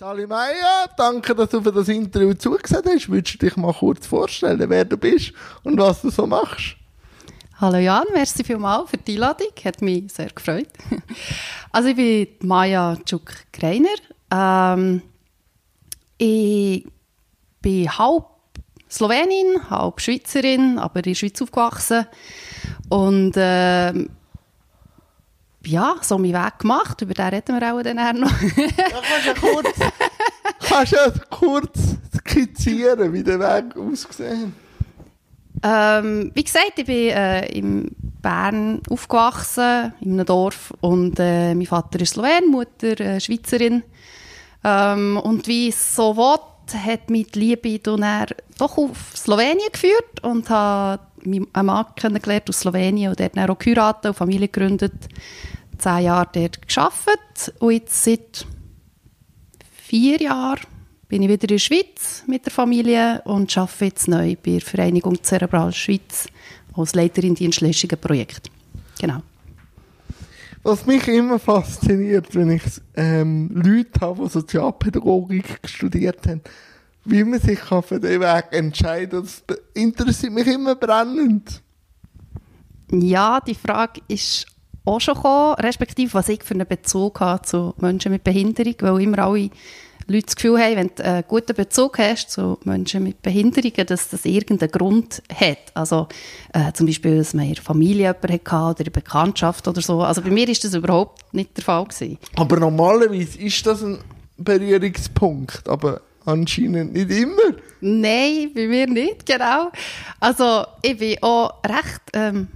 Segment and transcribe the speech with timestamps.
[0.00, 3.10] Sali Meier, danke, dass du für das Interview zugesehen hast.
[3.10, 6.76] Würdest du dich mal kurz vorstellen, wer du bist und was du so machst?
[7.60, 9.48] Hallo Jan, merci vielmals für die Einladung.
[9.62, 10.70] Hat mich sehr gefreut.
[11.70, 13.88] Also ich bin Maja Tschuk-Greiner.
[14.30, 15.02] Ähm,
[16.16, 16.88] ich
[17.60, 18.24] bin halb
[18.90, 22.06] Slowenin, halb Schweizerin, aber in der Schweiz aufgewachsen.
[22.88, 24.08] Und ähm,
[25.66, 27.02] ja, so meinen Weg gemacht.
[27.02, 28.42] Über den reden wir auch dann noch.
[28.42, 29.68] ja, kannst du kurz,
[30.68, 31.78] kannst du kurz
[32.16, 34.54] skizzieren, wie der Weg ausgesehen
[35.62, 37.90] ähm, Wie gesagt, ich bin äh, in
[38.22, 40.72] Bern aufgewachsen, in einem Dorf.
[40.80, 43.82] Und äh, mein Vater ist Slowen, Mutter äh, Schweizerin.
[44.64, 46.38] Ähm, und wie es so will,
[46.72, 48.26] hat mich die Liebe dann
[48.58, 53.58] doch auf Slowenien geführt und habe einen Mann kennengelernt aus Slowenien und dort dann auch
[53.58, 54.94] geheiratet und Familie gegründet.
[55.78, 58.46] Zehn Jahre dort gearbeitet und jetzt seit
[59.86, 60.60] vier Jahren
[61.08, 64.60] bin ich wieder in der Schweiz mit der Familie und arbeite jetzt neu bei der
[64.60, 66.28] Vereinigung Zerebral Schweiz
[66.74, 68.50] als Leiterin Dienstleistungen Projekt.
[69.00, 69.22] Genau.
[70.62, 72.62] Was mich immer fasziniert, wenn ich
[72.94, 76.42] ähm, Leute habe, die Sozialpädagogik studiert haben,
[77.10, 79.42] wie man sich für den Weg entscheiden kann, das
[79.74, 81.62] interessiert mich immer brennend.
[82.92, 84.46] Ja, die Frage ist
[84.84, 89.02] auch schon gekommen, respektive was ich für einen Bezug habe zu Menschen mit Behinderung, weil
[89.02, 89.50] immer alle
[90.06, 94.08] Leute das Gefühl haben, wenn du einen guten Bezug hast zu Menschen mit Behinderungen, dass
[94.08, 95.58] das irgendeinen Grund hat.
[95.74, 96.08] Also
[96.52, 100.02] äh, zum Beispiel, dass man in der Familie jemanden hatte oder in Bekanntschaft oder so.
[100.02, 102.18] Also bei mir ist das überhaupt nicht der Fall gewesen.
[102.34, 103.98] Aber normalerweise ist das ein
[104.36, 107.56] Berührungspunkt, aber anscheinend nicht immer.
[107.80, 109.70] Nein, bei mir nicht, genau.
[110.18, 112.00] Also ich bin auch recht...
[112.12, 112.48] Ähm,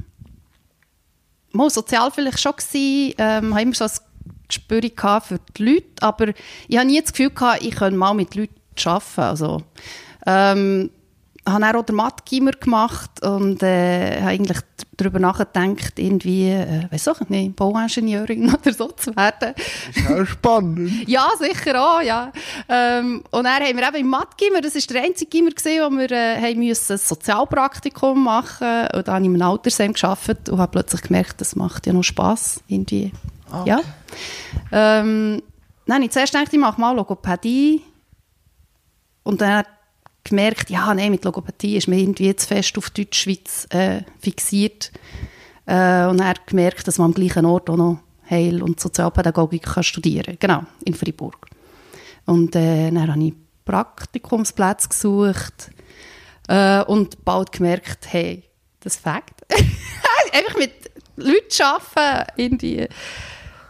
[1.54, 3.90] mal sozial vielleicht schon gewesen, ähm, habe immer so ein
[4.48, 4.80] Gespür
[5.20, 6.28] für die Leute, aber
[6.68, 9.20] ich habe nie das Gefühl gehabt, ich könnte mal mit Leuten arbeiten.
[9.20, 9.62] Also,
[10.26, 10.90] ähm,
[11.46, 14.58] habe auch den Mathe-Gimmer gemacht und äh, habe eigentlich
[14.96, 19.54] darüber nachgedacht, irgendwie, äh, weiß auch nicht, Bauingenieurin oder so zu werden.
[19.54, 20.90] Das ist auch spannend.
[21.08, 22.32] ja, sicher auch, ja.
[22.68, 26.10] Ähm, und dann haben wir eben im Mathe-Gimmer, das war der einzige Gimmer, wo wir
[26.10, 30.72] äh, haben müssen ein Sozialpraktikum machen und dann habe ich im Altersheim gearbeitet und habe
[30.72, 33.12] plötzlich gemerkt, das macht ja noch Spass, irgendwie.
[33.50, 33.70] Ah, okay.
[33.70, 33.80] Ja.
[35.00, 35.42] Ähm,
[35.86, 37.82] dann habe ich zuerst gedacht, ich mache mal Logopädie
[39.22, 39.64] und dann
[40.24, 44.90] gemerkt, ja, nee, mit Logopädie ist mir irgendwie zu fest auf Deutschschweiz äh, fixiert.
[45.66, 47.98] Äh, und er gemerkt, dass man am gleichen Ort auch noch
[48.28, 50.36] Heil- und Sozialpädagogik kann studieren.
[50.40, 51.46] Genau, in Freiburg.
[52.26, 53.34] Und äh, dann habe ich
[53.64, 55.70] Praktikumsplätze gesucht
[56.48, 58.44] äh, und bald gemerkt, hey,
[58.80, 59.34] das fängt.
[60.32, 60.72] Einfach mit
[61.16, 62.88] Leuten arbeiten, irgendwie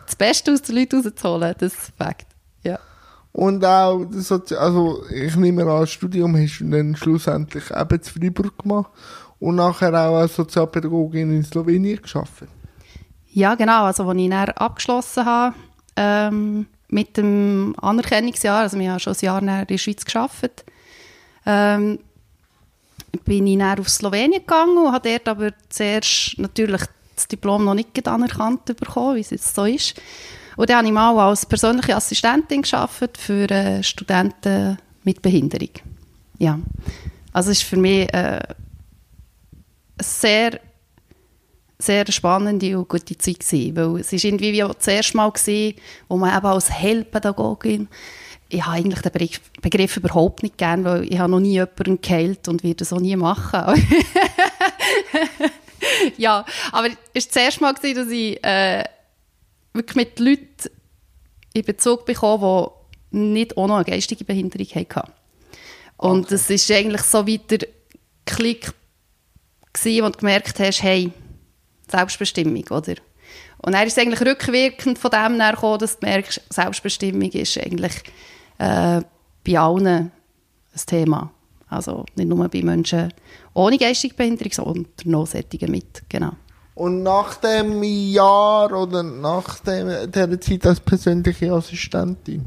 [0.07, 2.27] das Beste aus den Leuten rauszuholen, das fängt.
[2.63, 2.79] Ja.
[3.35, 4.07] Und auch,
[4.57, 8.93] also ich nehme an, das Studium hast du dann schlussendlich eben zu Freiburg gemacht
[9.41, 12.45] und nachher auch als Sozialpädagogin in Slowenien geschafft.
[13.33, 13.87] Ja, genau.
[13.87, 15.57] Also, als ich dann abgeschlossen habe
[15.97, 20.65] ähm, mit dem Anerkennungsjahr, also wir haben schon ein Jahr in der Schweiz geschafft,
[21.45, 21.99] ähm,
[23.25, 26.83] bin ich dann auf Slowenien gegangen und habe dort aber zuerst natürlich
[27.17, 30.01] das Diplom noch nicht anerkannt bekommen, wie es jetzt so ist.
[30.57, 35.71] Und dann habe ich mal als persönliche Assistentin gearbeitet für äh, Studenten mit Behinderung.
[36.39, 36.59] Ja.
[37.33, 38.41] Also es ist für mich äh,
[40.01, 40.61] sehr,
[41.79, 45.77] sehr spannende und gute Zeit gewesen, weil es ist irgendwie wie das erste Mal gewesen,
[46.09, 47.89] wo man eben als Heilpädagogin
[48.55, 52.01] ich habe eigentlich den Begriff, Begriff überhaupt nicht gern, weil ich habe noch nie jemanden
[52.01, 53.83] geheilt und werde das auch nie machen.
[56.17, 58.85] ja, aber es war das erste Mal, gewesen, dass ich äh,
[59.75, 60.71] wirklich mit Leuten
[61.53, 62.69] in Bezug bekommen,
[63.13, 65.13] die nicht auch noch eine geistige Behinderung hatten.
[65.97, 66.55] Und es okay.
[66.55, 67.67] ist eigentlich so wie der
[68.25, 68.73] Klick
[69.73, 71.13] gewesen, wo du gemerkt hast, hey,
[71.91, 72.95] Selbstbestimmung, oder?
[73.59, 77.95] Und dann ist es eigentlich rückwirkend von dem gekommen, dass du merkst, Selbstbestimmung ist eigentlich
[78.59, 79.01] äh,
[79.45, 80.11] bei allen ein
[80.87, 81.31] Thema.
[81.69, 83.13] Also nicht nur bei Menschen
[83.55, 86.33] ohne geistige Behinderung, sondern noch solche mit, genau.
[86.75, 92.47] Und nach dem Jahr oder nach dem, der Zeit als persönliche Assistentin?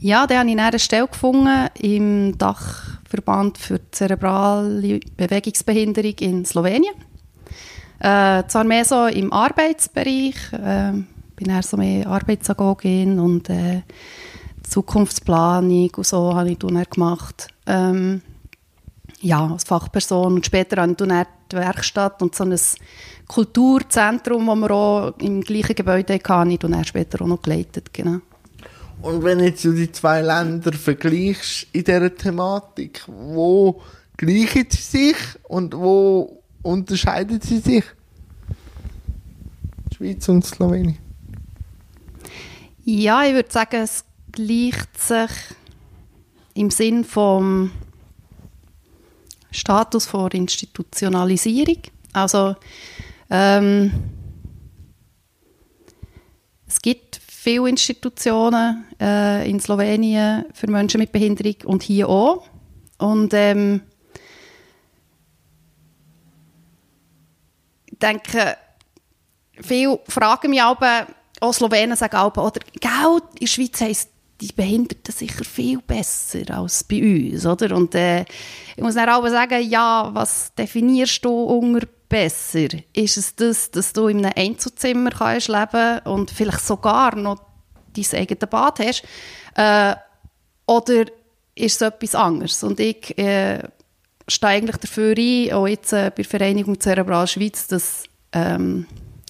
[0.00, 6.94] Ja, dann habe ich eine Stelle gefunden im Dachverband für zerebrale Bewegungsbehinderung in Slowenien.
[8.00, 10.92] Äh, zwar mehr so im Arbeitsbereich, äh,
[11.36, 13.82] bin eher so mehr Arbeitsagogin und äh,
[14.68, 17.48] Zukunftsplanung und so habe ich dann gemacht.
[17.66, 18.20] Ähm,
[19.24, 20.34] ja, als Fachperson.
[20.34, 22.58] Und später dann die Werkstatt und so ein
[23.26, 27.92] Kulturzentrum, das wir auch im gleichen Gebäude hatten, ich dann später auch noch geleitet.
[27.92, 28.20] Genau.
[29.00, 33.82] Und wenn jetzt du die zwei Länder vergleichst in dieser Thematik, wo
[34.16, 37.84] gleichen sie sich und wo unterscheiden sie sich?
[39.94, 40.98] Schweiz und Slowenien.
[42.84, 45.30] Ja, ich würde sagen, es gleicht sich
[46.54, 47.70] im Sinn vom
[49.54, 51.78] Status vor Institutionalisierung.
[52.12, 52.56] Also
[53.30, 53.92] ähm,
[56.66, 62.46] es gibt viele Institutionen äh, in Slowenien für Menschen mit Behinderung und hier auch.
[62.98, 63.82] Und ähm,
[67.86, 68.56] ich denke,
[69.60, 71.06] viele fragen mich aber,
[71.40, 76.50] auch Slowenen sagen aber, oder, Geld in der Schweiz heisst die Behinderten sicher viel besser
[76.50, 77.76] als bei uns, oder?
[77.76, 78.22] Und äh,
[78.76, 82.68] ich muss dann auch sagen, ja, was definierst du unter besser?
[82.92, 87.40] Ist es das, dass du in einem Einzelzimmer kannst leben und vielleicht sogar noch
[87.94, 89.04] dein eigenes Bad hast?
[89.54, 89.96] Äh,
[90.66, 91.04] oder
[91.54, 92.62] ist es etwas anderes?
[92.62, 93.60] Und ich äh,
[94.28, 98.86] stehe eigentlich dafür ein, auch jetzt äh, bei der Vereinigung Zerebral Schweiz, dass ähm,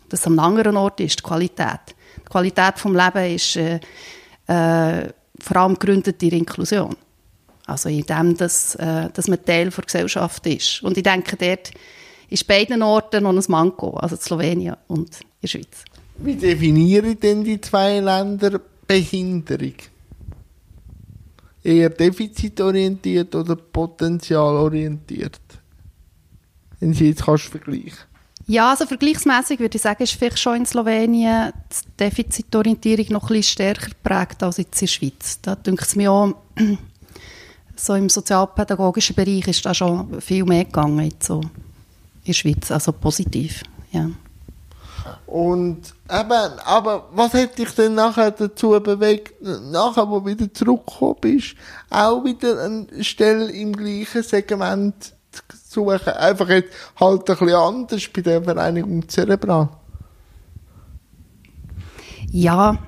[0.09, 1.95] das am anderen Ort ist, die Qualität.
[2.19, 3.81] Die Qualität des Lebens ist
[4.47, 5.09] äh,
[5.41, 6.97] vor allem gegründet in der Inklusion.
[7.67, 10.83] Also in dem, dass, äh, dass man Teil der Gesellschaft ist.
[10.83, 11.71] Und ich denke, dort
[12.29, 15.85] ist beiden Orten noch ein Manko, also Slowenien und in der Schweiz.
[16.19, 19.75] Wie definieren denn die zwei Länder Behinderung?
[21.63, 25.41] Eher defizitorientiert oder potenzialorientiert?
[26.81, 28.14] Wenn Sie jetzt kannst vergleichen
[28.47, 33.29] ja, also vergleichsmässig würde ich sagen, ist vielleicht schon in Slowenien die Defizitorientierung noch ein
[33.29, 35.39] bisschen stärker geprägt als in der Schweiz.
[35.41, 36.35] Da denke ich mir auch,
[37.77, 41.51] so im sozialpädagogischen Bereich ist da schon viel mehr gegangen jetzt so in
[42.27, 43.63] der Schweiz, also positiv,
[43.93, 44.11] ja.
[45.27, 51.17] Und eben, aber was hat dich denn nachher dazu bewegt, nachher, wo du wieder zurückgekommen
[51.21, 51.57] bist,
[51.91, 55.15] auch wieder eine Stelle im gleichen Segment
[55.75, 56.13] suchen.
[56.13, 59.69] Einfach jetzt halt ein bisschen anders bei der Vereinigung Cerebral.
[62.31, 62.79] Ja,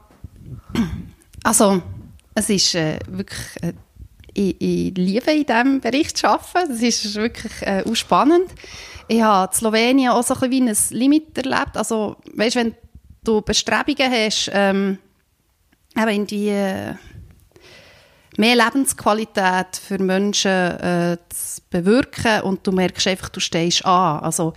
[1.43, 1.83] also
[2.35, 3.73] es ist äh, wirklich, äh,
[4.35, 6.69] ich, ich, liebe in diesem Bereich zu arbeiten.
[6.71, 8.51] Das ist wirklich äh, auch spannend.
[9.09, 11.77] Ich habe in Slowenien auch so ein bisschen wie ein Limit erlebt.
[11.77, 12.75] Also, weißt, wenn
[13.23, 14.99] du Bestrebungen hast, ähm,
[15.97, 16.95] eben in die äh,
[18.39, 24.21] mehr Lebensqualität für Menschen äh, zu bewirken und du merkst einfach, du stehst an.
[24.21, 24.55] Also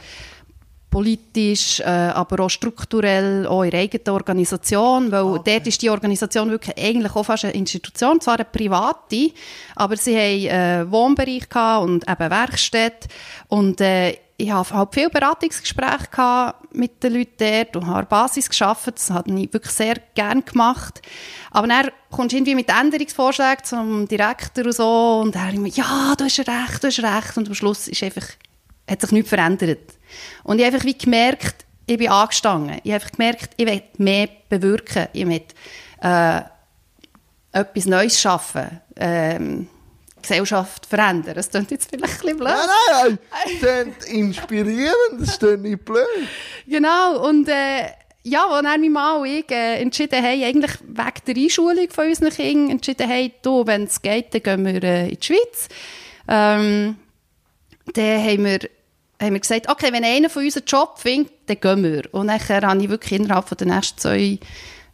[0.89, 5.51] politisch, äh, aber auch strukturell, auch in der eigenen Organisation, weil okay.
[5.53, 9.31] dort ist die Organisation wirklich eigentlich auch fast eine Institution, zwar eine private,
[9.75, 13.07] aber sie haben äh, Wohnbereich und eben Werkstätte
[13.49, 18.93] und äh, ich habe halt viele Beratungsgespräche mit den Leuten dort und habe Basis geschaffen.
[18.95, 21.01] Das habe ich wirklich sehr gerne gemacht.
[21.51, 26.15] Aber dann kommst du irgendwie mit Änderungsvorschlägen zum Direktor und so und er immer, ja,
[26.17, 27.37] du hast recht, du hast recht.
[27.37, 28.25] Und am Schluss ist einfach,
[28.89, 29.97] hat sich nichts verändert.
[30.43, 32.79] Und ich habe einfach wie gemerkt, ich bin angestanden.
[32.83, 35.07] Ich habe einfach gemerkt, ich will mehr bewirken.
[35.11, 35.43] Ich will
[36.01, 36.41] äh,
[37.51, 38.79] etwas Neues schaffen.
[38.95, 39.67] Ähm,
[40.21, 41.35] Gesellschaft verändern.
[41.35, 42.49] Das klingt jetzt vielleicht ein bisschen blöd.
[42.49, 43.19] Nein, nein,
[43.61, 46.05] das klingt inspirierend, das klingt nicht blöd.
[46.67, 47.87] Genau, und äh,
[48.23, 52.07] ja, als dann mein Mann und ich äh, entschieden haben, eigentlich wegen der Einschulung von
[52.07, 55.67] unseren Kindern, entschieden haben, du, wenn es geht, dann gehen wir äh, in die Schweiz.
[56.27, 56.97] Ähm,
[57.93, 58.59] dann haben wir,
[59.21, 62.13] haben wir gesagt, okay, wenn einer von uns einen Job findet, dann gehen wir.
[62.13, 64.39] Und nachher habe ich wirklich innerhalb der nächsten zwei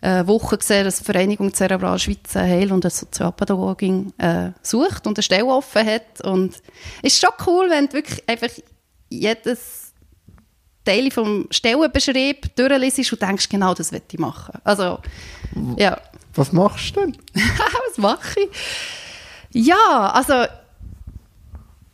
[0.02, 5.08] äh, Woche gesehen, dass die Vereinigung Cerebral Schweiz eine Heil- und eine Sozialpädagogin äh, sucht
[5.08, 6.22] und eine Stelle offen hat.
[6.22, 6.56] Und
[7.02, 8.50] es ist schon cool, wenn du wirklich einfach
[9.10, 9.94] jedes
[10.84, 14.60] Teil vom Stellenbeschrieb durchliest und denkst, genau das will ich machen.
[14.64, 15.00] Also,
[15.78, 16.00] ja.
[16.36, 17.18] Was machst du denn?
[17.34, 19.68] Was mache ich?
[19.68, 20.46] Ja, also,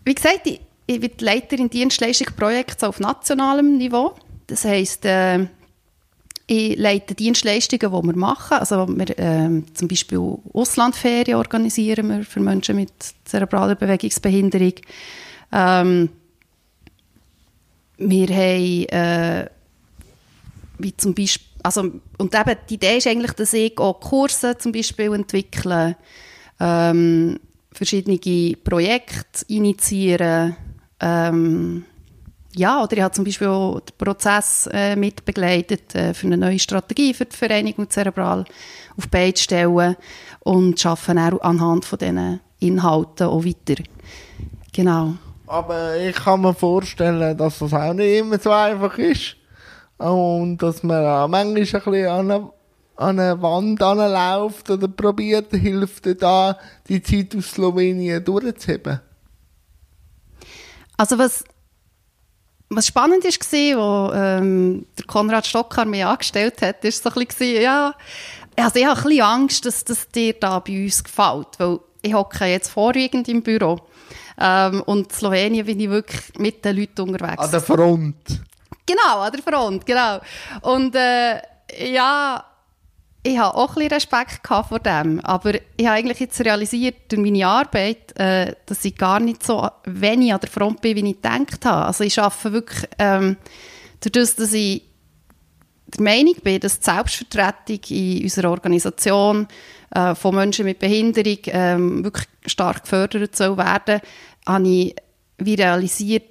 [0.04, 4.16] wie gesagt, ich, ich bin Leiterin Dienstleistung Projekte auf nationalem Niveau.
[4.48, 5.48] Das heisst, äh,
[6.52, 8.58] ich leite Dienstleistungen, die wir machen.
[8.58, 10.20] Also wir, ähm, zum Beispiel
[10.54, 12.92] Auslandferien organisieren wir für Menschen mit
[13.24, 14.74] zerebraler Bewegungsbehinderung.
[15.54, 16.10] Ähm,
[17.98, 19.50] wir haben äh,
[20.80, 24.74] wie zum Beispiel, also, und eben die Idee ist eigentlich, dass ich auch Kurse zum
[24.74, 25.96] Beispiel entwickle,
[26.60, 27.40] ähm,
[27.72, 30.58] verschiedene Projekte initiieren,
[31.00, 31.86] ähm,
[32.54, 36.60] ja, oder ich habe zum Beispiel auch den Prozess äh, mitbegleitet äh, für eine neue
[36.60, 38.46] Strategie für die Vereinigung Zerebral
[38.98, 39.96] auf beide stellen
[40.42, 43.82] und arbeite auch anhand von diesen Inhalten auch weiter.
[44.74, 45.14] Genau.
[45.48, 49.36] Aber ich kann mir vorstellen, dass das auch nicht immer so einfach ist
[49.98, 56.22] und dass man auch manchmal ein bisschen an, an eine Wand anläuft oder probiert, hilft
[56.22, 59.02] da, die Zeit aus Slowenien durchzuheben?
[60.98, 61.44] Also was,
[62.72, 67.62] was spannend war, wo ähm, der Konrad Stockar mich angestellt hat, ist so ein bisschen,
[67.62, 67.94] ja,
[68.56, 72.14] also ich habe ein bisschen Angst, dass das dir da bei uns gefällt, weil ich
[72.14, 73.80] hocke jetzt vorwiegend im Büro
[74.40, 77.44] ähm, und in Slowenien bin ich wirklich mit den Leuten unterwegs.
[77.44, 78.42] An der Front.
[78.86, 80.20] Genau, an der Front, genau.
[80.62, 81.42] Und äh,
[81.94, 82.44] ja,
[83.24, 87.22] ich habe auch ein bisschen Respekt vor dem, aber ich habe eigentlich jetzt realisiert durch
[87.22, 91.22] meine Arbeit, äh, dass ich gar nicht so wenig an der Front bin, wie ich
[91.22, 91.86] gedacht habe.
[91.86, 93.38] Also ich arbeite wirklich ähm,
[94.00, 94.84] dadurch, dass ich
[95.88, 99.48] der Meinung bin, dass die Selbstvertretung in unserer Organisation
[99.94, 104.02] äh, von Menschen mit Behinderung ähm, wirklich stark gefördert soll werden,
[104.48, 104.96] habe ich
[105.40, 106.24] realisiert,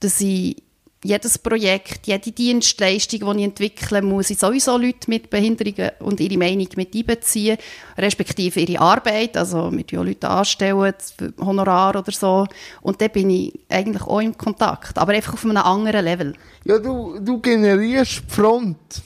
[0.00, 0.62] dass ich
[1.06, 6.36] jedes Projekt, jede Dienstleistung, die ich entwickle, muss ich sowieso Leute mit Behinderungen und ihre
[6.36, 7.58] Meinung mit einbeziehen,
[7.96, 10.94] respektive ihre Arbeit, also mit ja Leuten anstellen,
[11.40, 12.46] Honorar oder so.
[12.82, 16.34] Und da bin ich eigentlich auch im Kontakt, aber einfach auf einem anderen Level.
[16.64, 19.02] Ja, du, du generierst die Front.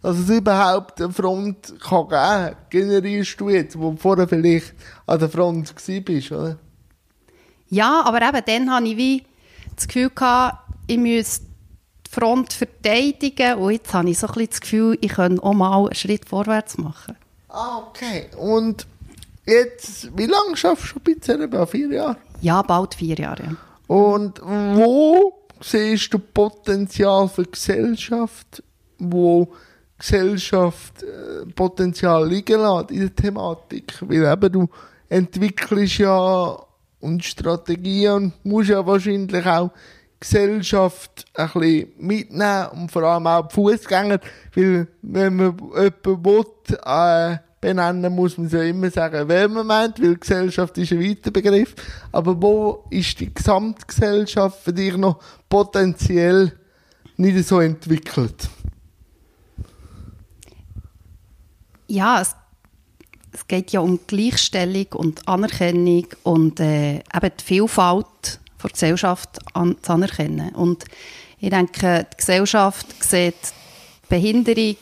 [0.00, 4.74] Dass es überhaupt eine Front kann geben generierst du jetzt, wo du vorher vielleicht
[5.06, 5.72] an der Front
[6.04, 6.58] bist, oder?
[7.68, 9.22] Ja, aber eben dann habe ich wie
[9.76, 11.44] das Gefühl gehabt, ich müsste
[12.06, 15.54] die Front verteidigen und jetzt habe ich so ein bisschen das Gefühl, ich könnte auch
[15.54, 17.16] mal einen Schritt vorwärts machen.
[17.48, 18.28] Ah, okay.
[18.38, 18.86] Und
[19.46, 21.68] jetzt, wie lange schaffst du bei CRB?
[21.70, 22.16] Vier Jahre?
[22.40, 23.56] Ja, bald vier Jahre.
[23.86, 28.62] Und wo siehst du Potenzial für Gesellschaft,
[28.98, 29.48] wo
[29.98, 33.94] Gesellschaft äh, Potenzial liegen lässt in der Thematik?
[34.00, 34.68] Weil eben du
[35.08, 36.56] entwickelst ja
[37.00, 39.70] und Strategien und musst ja wahrscheinlich auch
[40.22, 44.20] Gesellschaft ein bisschen mitnehmen und vor allem auch die Fußgänger,
[44.54, 46.44] weil wenn man jemanden will,
[46.84, 51.30] äh, benennen, muss man ja immer sagen, wer man meint, weil Gesellschaft ist ein weiter
[51.30, 51.74] Begriff.
[52.10, 56.52] Aber wo ist die Gesamtgesellschaft für dich noch potenziell
[57.16, 58.48] nicht so entwickelt?
[61.88, 62.34] Ja, es,
[63.32, 69.76] es geht ja um Gleichstellung und Anerkennung und äh, eben die Vielfalt der Gesellschaft an,
[69.82, 70.54] zu anerkennen.
[70.54, 70.84] Und
[71.38, 73.34] ich denke, die Gesellschaft sieht
[74.08, 74.76] Behinderung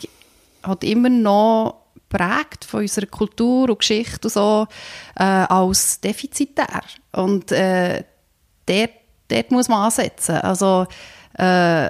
[0.62, 4.66] hat immer noch prägt von unserer Kultur und Geschichte und so
[5.16, 6.82] äh, als defizitär.
[7.12, 8.04] Und äh,
[8.66, 8.90] dort,
[9.28, 10.36] dort muss man ansetzen.
[10.36, 10.86] Also,
[11.34, 11.88] äh,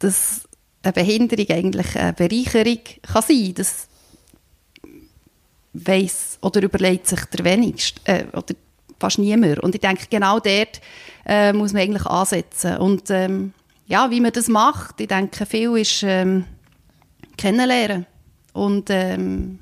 [0.00, 0.42] dass
[0.82, 3.86] eine Behinderung eigentlich eine Bereicherung kann sein das
[5.74, 8.54] weiß oder überlegt sich der wenigste äh, oder
[9.02, 9.58] fast niemand.
[9.60, 10.80] Und ich denke, genau dort
[11.26, 12.76] äh, muss man eigentlich ansetzen.
[12.78, 13.52] Und ähm,
[13.86, 16.44] ja, wie man das macht, ich denke, viel ist ähm,
[17.36, 18.06] kennenlernen.
[18.52, 19.58] Und, ähm,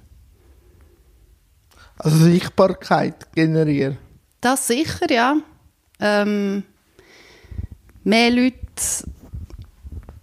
[1.97, 3.99] also Sichtbarkeit generieren.
[4.41, 5.37] Das sicher, ja.
[6.01, 6.63] Ähm,
[8.05, 8.57] mehr Leute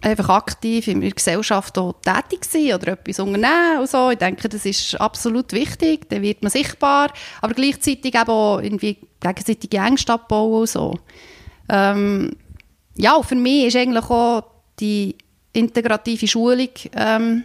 [0.00, 4.10] einfach aktiv in der Gesellschaft tätig sein oder etwas unternehmen und so.
[4.10, 8.98] Ich denke, das ist absolut wichtig, dann wird man sichtbar, aber gleichzeitig eben auch irgendwie
[9.20, 10.98] gegenseitige Ängste abbauen und so.
[11.68, 12.30] Ähm,
[12.96, 14.44] ja, für mich ist eigentlich auch
[14.78, 15.16] die
[15.52, 17.44] integrative Schulung ähm,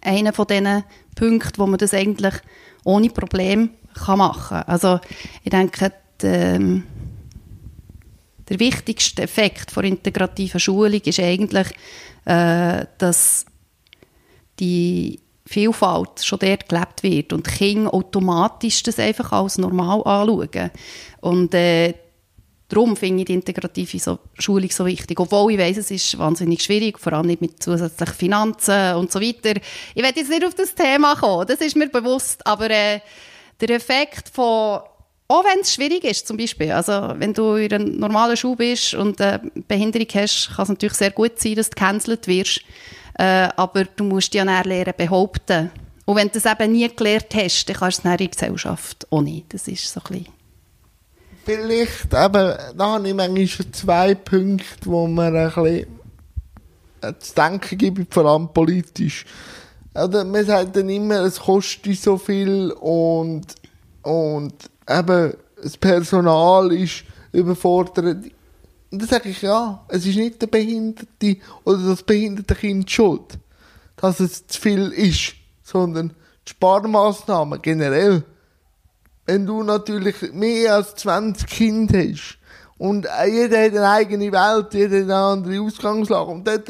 [0.00, 2.34] einer von diesen Punkten, wo man das eigentlich
[2.84, 4.62] ohne Problem kann machen kann.
[4.62, 5.00] Also
[5.42, 5.92] ich denke,
[6.22, 6.84] die, ähm,
[8.48, 11.68] der wichtigste Effekt von integrativer Schulung ist eigentlich,
[12.24, 13.44] äh, dass
[14.58, 20.70] die Vielfalt schon dort gelebt wird und Kinder automatisch das einfach als normal anschauen.
[21.20, 21.94] Und äh,
[22.68, 25.18] darum finde ich die integrative so Schulung so wichtig.
[25.20, 29.20] Obwohl ich weiss, es ist wahnsinnig schwierig, vor allem nicht mit zusätzlichen Finanzen und so
[29.20, 29.60] weiter.
[29.94, 33.00] Ich werde jetzt nicht auf das Thema kommen, das ist mir bewusst, aber äh,
[33.60, 34.80] der Effekt von
[35.28, 36.70] auch wenn es schwierig ist, zum Beispiel.
[36.70, 40.94] Also, wenn du in einer normalen Schule bist und eine Behinderung hast, kann es natürlich
[40.94, 42.60] sehr gut sein, dass du gecancelt wirst.
[43.18, 45.70] Äh, aber du musst dich ja dann lernen behaupten.
[46.04, 49.06] Und wenn du das eben nie gelernt hast, dann kannst du es in der Gesellschaft
[49.10, 49.52] auch nicht.
[49.52, 50.32] Das ist so ein bisschen...
[51.44, 55.86] Vielleicht, eben, da habe ich manchmal zwei Punkte, wo man ein bisschen
[57.20, 59.24] zu denken gibt, vor allem politisch.
[59.94, 63.46] Also, man sagt dann immer, es kostet so viel und,
[64.02, 64.54] und
[64.88, 68.16] eben, das Personal ist überfordert.
[68.90, 73.38] Und dann sage ich, ja, es ist nicht der Behinderte oder das behinderte Kind schuld,
[73.96, 76.10] dass es zu viel ist, sondern
[76.46, 78.22] die Sparmaßnahmen generell.
[79.26, 82.38] Wenn du natürlich mehr als 20 Kinder hast
[82.78, 86.68] und jeder hat eine eigene Welt, jeder hat eine andere Ausgangslage und dort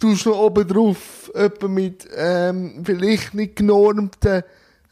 [0.00, 4.42] du noch oben drauf jemanden mit ähm, vielleicht nicht genormten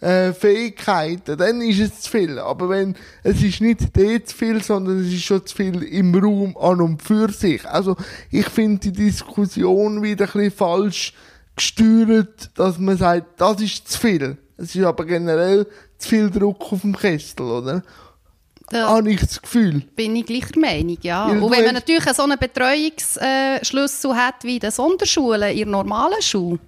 [0.02, 2.38] äh, Fähigkeiten, dann ist es zu viel.
[2.38, 6.14] Aber wenn, es ist nicht dort zu viel, sondern es ist schon zu viel im
[6.14, 7.66] Raum an und für sich.
[7.68, 7.96] Also,
[8.30, 11.14] ich finde die Diskussion wieder ein bisschen falsch
[11.54, 14.36] gesteuert, dass man sagt, das ist zu viel.
[14.56, 15.66] Es ist aber generell
[15.98, 17.82] zu viel Druck auf dem Kessel, oder?
[18.70, 19.82] Da Habe ich das Gefühl.
[19.94, 21.26] bin ich gleicher Meinung, ja.
[21.26, 26.22] Und wenn man natürlich so einen Betreuungsschlüssel hat wie in den Sonderschulen, in der normalen
[26.22, 26.58] Schule,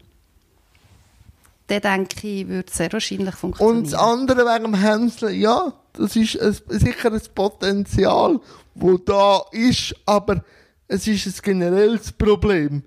[1.67, 3.79] dann denke ich, würde es sehr wahrscheinlich funktionieren.
[3.79, 8.41] Und das andere wegen dem Hänseln, ja, das ist ein, sicher ein Potenzial,
[8.75, 10.45] wo da ist, aber
[10.89, 12.83] es ist ein generelles Problem.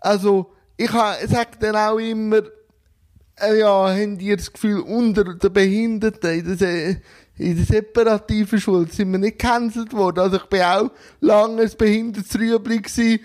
[0.00, 2.42] Also, ich sage dann auch immer,
[3.40, 6.96] äh, ja, habt ihr das Gefühl, unter den Behinderten in der,
[7.38, 10.20] in der separativen Schule sind wir nicht gecancelt worden.
[10.20, 10.90] Also ich bin auch
[11.20, 13.20] lange ein Behindertenrüebli gewesen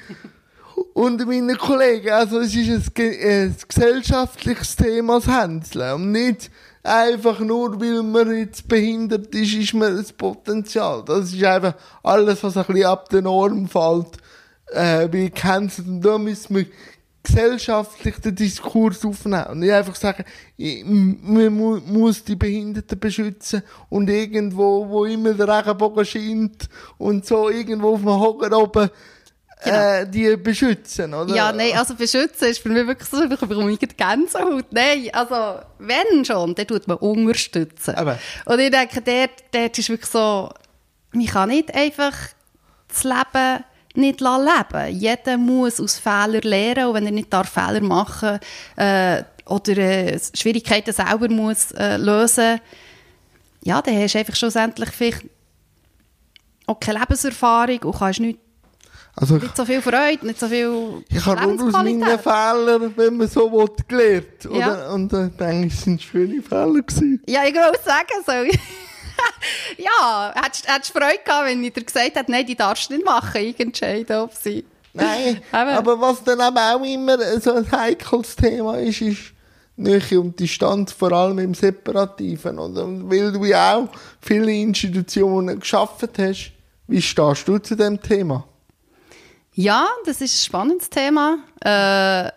[0.93, 2.09] unter meinen Kollegen.
[2.09, 5.93] Also es ist ein, ein gesellschaftliches Thema, das Hänseln.
[5.93, 6.51] Und nicht
[6.83, 11.03] einfach nur, weil man jetzt behindert ist, ist man das Potenzial.
[11.05, 14.17] Das ist einfach alles, was ein bisschen ab der Norm fällt,
[14.73, 15.87] äh, wie gecancelt.
[15.87, 16.65] Und da müssen wir
[17.23, 19.45] gesellschaftlich den Diskurs aufnehmen.
[19.51, 20.25] Und nicht einfach sagen,
[20.57, 26.67] ich- man mu muss die Behinderten beschützen und irgendwo, wo immer der Regenbogen scheint
[26.97, 28.89] und so irgendwo auf dem Hocker oben
[29.69, 31.35] äh, die beschützen, oder?
[31.35, 34.65] Ja, nein, also beschützen ist für mich wirklich so, ich bekomme Gänsehaut.
[34.71, 37.95] Nein, also, wenn schon, dann tut man unterstützen.
[37.97, 38.17] Eben.
[38.45, 40.49] Und ich denke, dort, dort ist wirklich so,
[41.11, 42.15] man kann nicht einfach
[42.87, 43.63] das Leben
[43.93, 48.39] nicht leben Jeder muss aus Fehlern lernen und wenn er nicht darf Fehler machen
[48.77, 52.61] äh, oder äh, Schwierigkeiten selber muss äh, lösen,
[53.63, 55.25] ja, dann hast du einfach schlussendlich vielleicht
[56.67, 58.39] auch keine Lebenserfahrung und kannst nicht,
[59.15, 62.19] Also ich, nicht so viel Freude, nicht so viel ich habe nur aus meinen.
[62.19, 64.45] Fehlern, wenn man so will, gelernt.
[64.49, 64.57] Oder?
[64.57, 64.93] Ja.
[64.93, 67.21] Und äh, denke ich, es sind schöne Fehler gewesen.
[67.27, 68.31] Ja, ich wollte sagen, so.
[69.83, 73.05] ja, hättest du Freude gehabt, wenn ich dir gesagt hätte, nein, die darfst du nicht
[73.05, 74.65] machen, ich entscheide, ob sie...
[74.93, 79.33] Nein, aber was dann eben auch immer so ein heikles Thema ist, ist
[79.77, 82.59] Nähe und Distanz, vor allem im Separativen.
[82.59, 82.83] Oder?
[82.83, 86.51] Und weil du ja auch viele Institutionen geschaffen hast,
[86.87, 88.45] wie stehst du zu dem Thema?
[89.61, 91.37] Ja, das ist ein spannendes Thema.
[91.63, 92.29] Äh,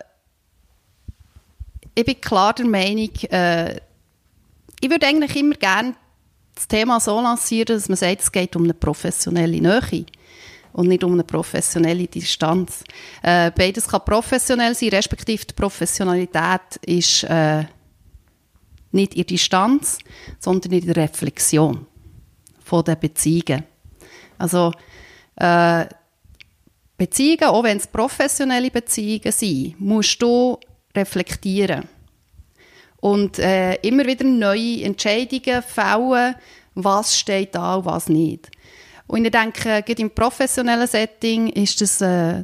[1.95, 3.77] ich bin klar der Meinung, äh,
[4.79, 5.95] ich würde eigentlich immer gerne
[6.53, 10.05] das Thema so lancieren, dass man sagt, es geht um eine professionelle Nähe
[10.73, 12.83] und nicht um eine professionelle Distanz.
[13.23, 17.63] Äh, beides kann professionell sein, respektive die Professionalität ist äh,
[18.91, 19.97] nicht in der Distanz,
[20.39, 21.87] sondern in der Reflexion
[22.63, 23.63] von den Beziehungen.
[24.37, 24.71] Also
[25.37, 25.85] äh,
[26.97, 30.57] Beziehungen, auch wenn es professionelle Beziehungen sind, musst du
[30.95, 31.87] reflektieren.
[32.97, 36.35] Und äh, immer wieder neue Entscheidungen fällen,
[36.73, 38.49] was steht da und was nicht.
[39.07, 42.41] Und ich denke, gerade im professionellen Setting ist das äh,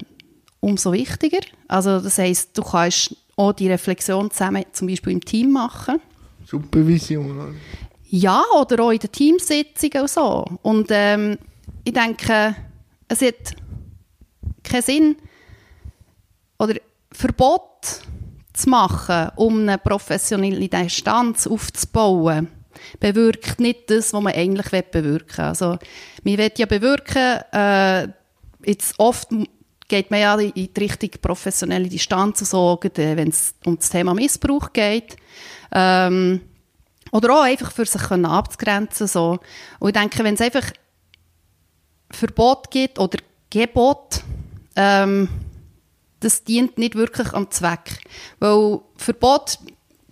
[0.59, 1.39] umso wichtiger.
[1.67, 5.99] Also das heisst, du kannst auch die Reflexion zusammen zum Beispiel im Team machen.
[6.45, 7.31] Supervision.
[7.31, 7.53] oder?
[8.09, 10.45] Ja, oder auch in den Teamsitzungen und so.
[10.61, 11.37] Und ähm,
[11.83, 12.55] ich denke,
[13.07, 13.55] es hat
[14.71, 15.15] keinen Sinn
[16.57, 16.75] oder
[17.11, 18.01] Verbot
[18.53, 22.47] zu machen, um eine professionelle Distanz aufzubauen,
[22.99, 25.45] bewirkt nicht das, was man eigentlich bewirken will.
[25.45, 25.77] Also,
[26.23, 28.07] man will ja bewirken, äh,
[28.65, 29.29] jetzt oft
[29.87, 33.89] geht man ja in die Richtung professionelle Distanz, und so, äh, wenn es um das
[33.89, 35.17] Thema Missbrauch geht.
[35.73, 36.41] Ähm,
[37.11, 39.07] oder auch einfach für sich können abzugrenzen.
[39.07, 39.39] So.
[39.79, 40.71] Und ich denke, wenn es einfach
[42.09, 43.17] Verbot gibt oder
[43.49, 44.23] Gebot,
[44.75, 45.29] ähm,
[46.19, 47.99] das dient nicht wirklich am Zweck.
[48.39, 49.59] Weil Verbot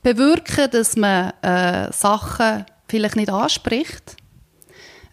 [0.01, 4.15] bewirken, dass man äh, Sachen vielleicht nicht anspricht.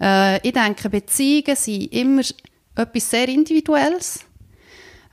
[0.01, 2.23] Äh, ich denke, Beziehungen sind immer
[2.75, 4.21] etwas sehr Individuelles.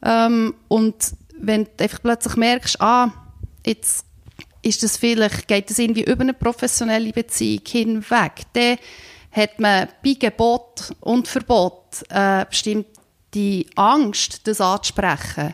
[0.03, 0.95] Ähm, und
[1.37, 3.11] wenn du einfach plötzlich merkst, ah,
[3.65, 4.05] jetzt
[4.61, 8.77] ist das vielleicht, geht das irgendwie über eine professionelle Beziehung hinweg, dann
[9.31, 12.87] hat man bei Gebot und Verbot äh, bestimmt
[13.33, 15.53] die Angst, das anzusprechen.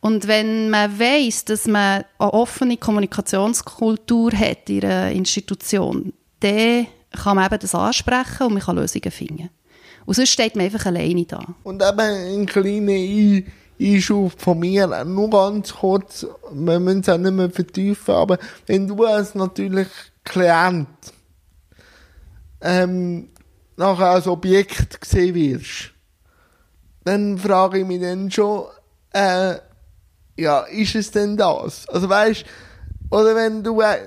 [0.00, 7.36] Und wenn man weiß, dass man eine offene Kommunikationskultur hat in einer Institution, dann kann
[7.36, 9.50] man eben das ansprechen und man kann Lösungen finden.
[10.06, 11.44] Und sonst steht man einfach alleine da.
[11.62, 17.18] Und eben ein kleiner Ein Einschub von mir, nur ganz kurz, wir müssen es auch
[17.18, 19.88] nicht mehr vertiefen, aber wenn du als natürlich
[20.24, 20.88] Klient
[22.60, 23.28] ähm,
[23.76, 25.92] nachher als Objekt gesehen wirst,
[27.10, 28.66] dann frage ich mich dann schon,
[29.12, 29.56] äh,
[30.36, 31.88] ja, ist es denn das?
[31.88, 32.44] Also weißt,
[33.10, 33.98] oder wenn du äh,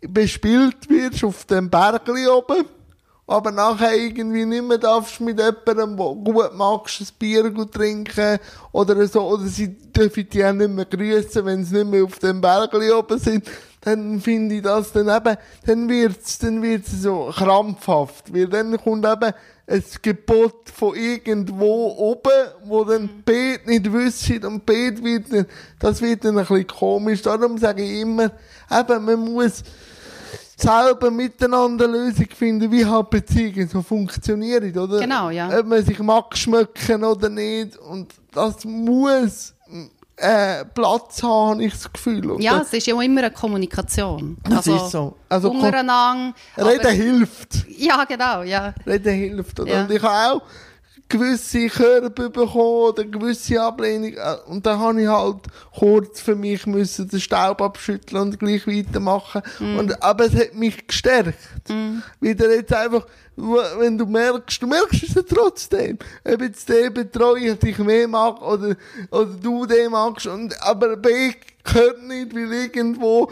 [0.00, 2.64] bespielt wirst auf dem Bergli oben,
[3.26, 8.38] aber nachher irgendwie nicht mehr darfst mit jemandem, der gut magst, ein Bier gut trinken
[8.70, 12.20] oder so, oder sie dürfen dich auch nicht mehr grüßen, wenn sie nicht mehr auf
[12.20, 13.48] dem Bergli oben sind,
[13.82, 19.04] dann finde ich das dann eben, dann wird's, dann wird's so krampfhaft, weil dann kommt
[19.04, 19.32] eben
[19.66, 25.46] ein Gebot von irgendwo oben, wo dann die Beet nicht wissen und Beet wird dann,
[25.78, 27.22] das wird dann ein bisschen komisch.
[27.22, 28.30] Darum sage ich immer,
[28.70, 29.62] eben, man muss
[30.56, 35.00] selber miteinander eine Lösung finden, wie halt Beziehungen so funktionieren, oder?
[35.00, 35.58] Genau, ja.
[35.58, 37.76] Ob man sich mag schmecken oder nicht.
[37.78, 39.54] Und das muss
[40.22, 42.30] äh, Platz haben, habe ich das Gefühl.
[42.30, 44.38] Und Ja, das, es ist ja immer eine Kommunikation.
[44.48, 45.16] Das ist so.
[45.28, 46.34] Also, untereinander.
[46.56, 47.66] Reden aber- hilft.
[47.76, 48.72] Ja, genau, ja.
[48.86, 49.58] Reden hilft.
[49.60, 49.72] Oder?
[49.72, 49.82] Ja.
[49.82, 50.42] Und ich habe auch
[51.12, 54.14] gewisse Körbe bekommen oder gewisse Ablehnung.
[54.14, 55.42] Äh, Und dann habe ich halt
[55.78, 59.42] kurz für mich müssen den Staub abschütteln und gleich weitermachen.
[59.60, 59.78] Mhm.
[59.78, 61.38] Und, aber es hat mich gestärkt.
[62.20, 65.98] Wieder jetzt einfach, wenn du merkst, du merkst es ja trotzdem.
[66.24, 68.74] Ob jetzt der Betreuer dich mehr mag oder,
[69.10, 70.26] oder du den magst.
[70.26, 73.30] Und, aber B gehört nicht, weil irgendwo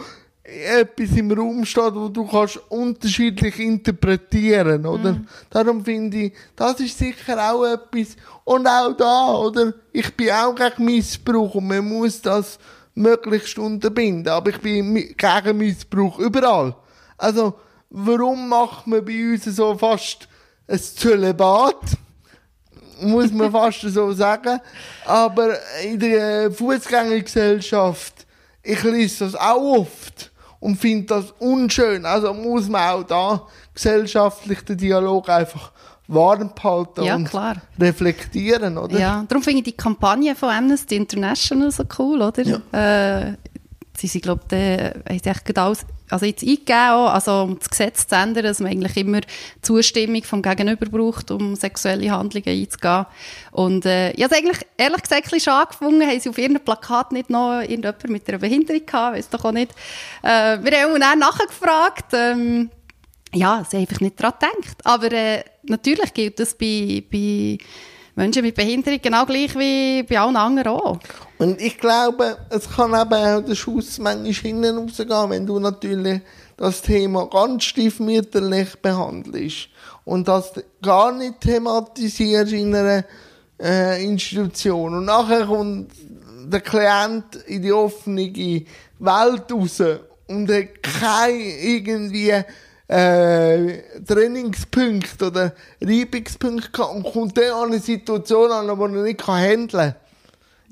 [0.51, 5.21] etwas im Raum steht, wo du kannst unterschiedlich interpretieren, oder?
[5.49, 8.15] Darum finde ich, das ist sicher auch etwas.
[8.43, 9.73] Und auch da, oder?
[9.91, 12.59] Ich bin auch gegen Missbrauch und man muss das
[12.93, 14.31] möglichst unterbinden.
[14.31, 16.75] Aber ich bin gegen Missbrauch überall.
[17.17, 17.53] Also,
[17.89, 20.27] warum macht man bei uns so fast
[20.67, 21.97] ein Zölibat?
[23.01, 24.59] muss man fast so sagen.
[25.05, 28.25] Aber in der Fußgängergesellschaft,
[28.63, 30.30] ich lese das auch oft
[30.61, 32.05] und finde das unschön.
[32.05, 35.71] Also muss man auch da gesellschaftlich den Dialog einfach
[36.07, 37.57] warm behalten Ja, und klar.
[37.79, 38.97] reflektieren, oder?
[38.97, 42.43] Ja, darum finde ich die Kampagne von Amnesty International so cool, oder?
[42.73, 43.33] Äh,
[43.97, 47.69] sie sind, glaube ich, haben sich echt alles, also jetzt eingegeben, auch, also um das
[47.69, 49.21] Gesetz zu ändern, dass man eigentlich immer
[49.61, 53.05] Zustimmung vom Gegenüber braucht, um sexuelle Handlungen einzugehen.
[53.51, 56.59] Und äh, ich habe eigentlich, ehrlich gesagt, ein bisschen schade gefunden, haben sie auf ihrem
[56.59, 59.71] Plakat nicht noch irgendjemand mit einer Behinderung gehabt, weiss doch auch nicht.
[60.23, 62.69] Äh, wir haben dann nachgefragt, ähm,
[63.33, 64.77] ja, sie haben einfach nicht daran gedacht.
[64.83, 67.57] Aber äh, natürlich gilt das bei, bei
[68.15, 70.99] Menschen mit Behinderung genau gleich wie bei allen anderen auch.
[71.37, 76.21] Und ich glaube, es kann eben auch der Schuss manchmal hinten rausgehen, wenn du natürlich
[76.57, 79.69] das Thema ganz stiefmütterlich behandelst
[80.05, 83.05] und das gar nicht thematisierst in einer
[83.59, 84.93] äh, Institution.
[84.93, 85.91] Und nachher kommt
[86.45, 88.65] der Klient in die offene
[88.99, 89.81] Welt raus
[90.27, 92.33] und hat keine irgendwie
[92.91, 99.27] äh, Trainingspunkte oder Reibungspunkte gehabt und kommt dann an eine Situation an, die er nicht
[99.27, 99.95] handeln kann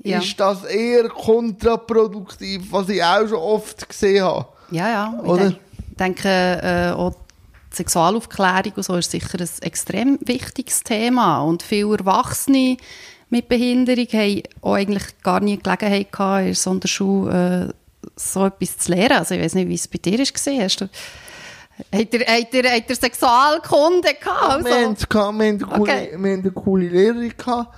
[0.04, 0.18] Ja.
[0.18, 4.46] ist das eher kontraproduktiv, was ich auch schon oft gesehen habe.
[4.70, 5.14] Ja, ja.
[5.22, 5.42] Ich Oder?
[5.44, 5.60] denke,
[5.98, 6.28] denke
[6.62, 7.14] äh, auch
[7.72, 11.42] die Sexualaufklärung und so ist sicher ein extrem wichtiges Thema.
[11.42, 12.76] Und viele Erwachsene
[13.30, 18.46] mit Behinderung haben auch eigentlich gar nie Gelegenheit gehabt, in so einer Schule äh, so
[18.46, 19.18] etwas zu lernen.
[19.18, 20.64] Also ich weiß nicht, wie es bei dir war.
[20.64, 20.88] Hast du,
[21.92, 24.64] hat er, er, hat er Sexualkunde gehabt?
[24.64, 24.92] Wir haben, Also?
[24.92, 26.10] es gehabt, wir, haben eine coole, Okay.
[26.16, 27.74] wir haben eine coole Lehrerin gehabt.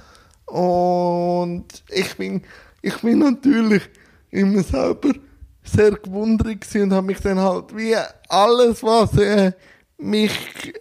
[0.46, 2.42] Und ich bin,
[2.82, 3.82] ich bin natürlich
[4.30, 5.12] immer selber
[5.64, 7.94] sehr gewundert und habe mich dann halt wie
[8.28, 9.52] alles, was äh,
[9.98, 10.32] mich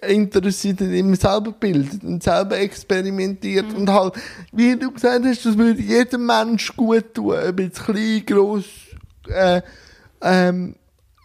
[0.08, 4.16] interessiert hat, immer selber bildet und selber experimentiert und halt,
[4.52, 8.66] wie du gesagt hast, das würde jedem Mensch gut tun, ob jetzt klein, gross,
[9.28, 9.62] äh,
[10.22, 10.76] ähm,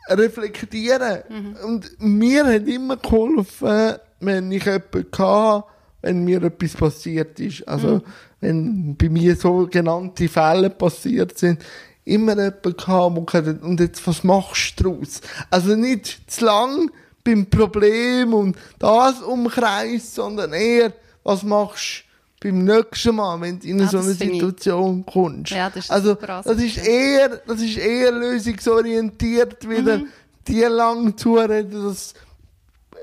[0.08, 1.22] reflektieren.
[1.64, 5.64] Und mir hat immer geholfen, wenn ich jemanden hatte,
[6.02, 7.66] wenn mir etwas passiert ist.
[7.66, 8.02] Also,
[8.40, 11.62] wenn bei mir sogenannte Fälle passiert sind,
[12.04, 15.20] immer jemanden gehabt, der und jetzt, was machst du daraus?
[15.50, 16.90] Also nicht zu lang
[17.24, 20.92] beim Problem und das umkreist, sondern eher,
[21.24, 22.05] was machst du
[22.40, 25.52] beim nächsten Mal, wenn du in Ja, so das eine finde ich- Situation kommst.
[25.52, 30.08] Ja, das ist also, das ist eher, das ist eher lösungsorientiert, wieder Mhm.
[30.46, 32.14] dir lang zureden, dass,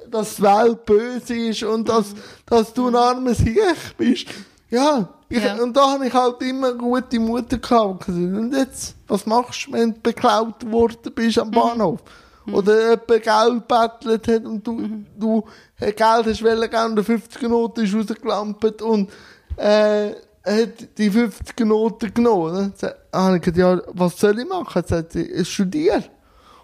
[0.09, 2.13] dass die Welt böse ist und dass,
[2.45, 3.57] dass du ein armer Sieg
[3.97, 4.27] bist.
[4.69, 5.45] Ja, ich, Mhm.
[5.45, 5.61] Ja.
[5.63, 8.07] und da habe ich halt immer eine gute Mutter gehabt.
[8.09, 11.43] Und jetzt, was machst du, wenn du beklaut worden bist Mhm.
[11.43, 11.99] am Bahnhof?
[12.51, 15.05] Oder jemand Geld bettelt hat und du, Mhm.
[15.17, 15.43] du
[15.91, 19.11] Geld hast wollen geben und der 50 Noten ist rausgelampt und
[19.57, 20.11] äh,
[20.45, 22.73] hat die 50 Noten genommen.
[22.79, 24.83] Dann habe ich gesagt, ja, was soll ich machen?
[24.87, 26.03] Dann sagt sie, ich studiere.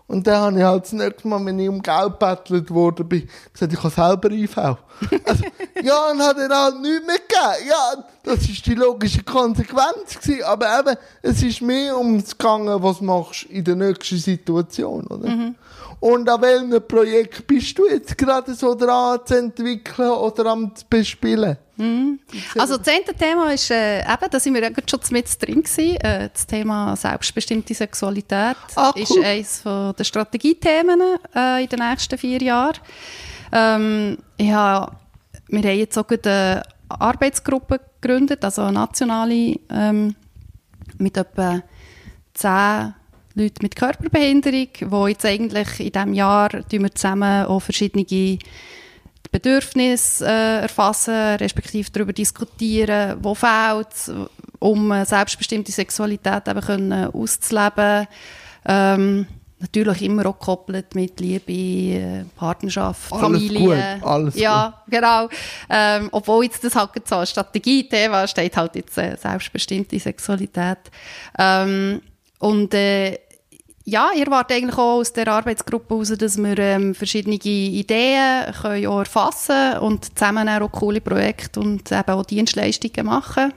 [0.09, 3.29] Und dann habe ich halt das nächste Mal, wenn ich um Geld bettelt worden bin,
[3.53, 4.57] gesagt, ich habe selber IV.
[4.57, 5.43] Also,
[5.83, 7.69] ja, und hat er halt nichts mehr gegeben.
[7.69, 10.43] Ja, das ist die logische Konsequenz gewesen.
[10.45, 15.29] Aber eben, es ist mehr ums Gegangen, was machst du in der nächsten Situation, oder?
[15.29, 15.55] Mhm.
[15.99, 20.85] Und an welchem Projekt bist du jetzt gerade so dran zu entwickeln oder am zu
[20.89, 21.57] bespielen?
[22.57, 25.63] Also das eine Thema ist, äh, eben, da sind wir ja gerade schon mit drin
[25.63, 29.23] gewesen, äh, das Thema selbstbestimmte Sexualität Ah, ist cool.
[29.23, 31.01] eines von der Strategiethemen
[31.33, 32.79] äh, in den nächsten vier Jahren.
[33.53, 34.91] Ähm, habe,
[35.47, 40.15] wir haben jetzt auch eine Arbeitsgruppe gegründet, also eine nationale, ähm,
[40.97, 41.61] mit etwa
[42.33, 42.93] zehn
[43.35, 48.05] Leuten mit Körperbehinderung, wo jetzt eigentlich in diesem Jahr wir zusammen auch verschiedene
[49.31, 54.11] Bedürfnisse äh, erfassen, respektive darüber diskutieren, wo fehlt
[54.59, 58.07] um selbstbestimmte Sexualität eben können auszuleben.
[58.65, 59.27] Ähm,
[59.59, 63.59] natürlich immer auch gekoppelt mit Liebe, äh, Partnerschaft, Alles Familie.
[63.59, 65.29] gut, alles ja, genau.
[65.69, 70.79] Ähm, obwohl jetzt das halt so ein Strategie-Thema steht halt jetzt äh, selbstbestimmte Sexualität.
[71.37, 72.01] Ähm,
[72.39, 73.19] und äh,
[73.85, 78.85] ja, ich erwarte eigentlich auch aus der Arbeitsgruppe heraus, dass wir ähm, verschiedene Ideen können
[78.87, 83.53] auch erfassen und zusammen auch coole Projekte und eben auch Dienstleistungen machen.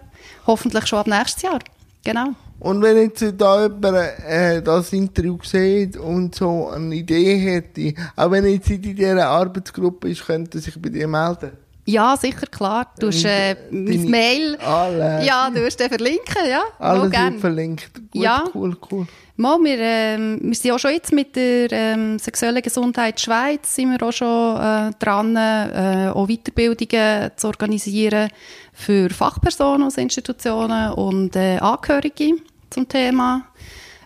[0.46, 1.58] Hoffentlich schon ab nächstes Jahr.
[2.04, 2.28] Genau.
[2.58, 8.30] Und wenn jetzt da jemand äh, das Interview sieht und so eine Idee hätte, auch
[8.30, 11.52] wenn jetzt in dieser Arbeitsgruppe ist, könnte sich bei dir melden.
[11.84, 12.92] Ja, sicher, klar.
[13.00, 14.56] Du hast äh, mein Mail.
[14.56, 15.24] Alle.
[15.24, 16.62] Ja, du hast den verlinken, ja.
[16.78, 17.90] Alles wird verlinkt.
[17.94, 18.44] Gut, Ja.
[18.54, 19.06] cool, cool.
[19.36, 23.90] Mal, wir, ähm, wir sind auch schon jetzt mit der ähm, sexuellen Gesundheit Schweiz sind
[23.90, 28.28] wir auch schon äh, dran, äh, auch Weiterbildungen zu organisieren
[28.72, 32.34] für Fachpersonen aus Institutionen und äh, Angehörige
[32.70, 33.46] zum Thema.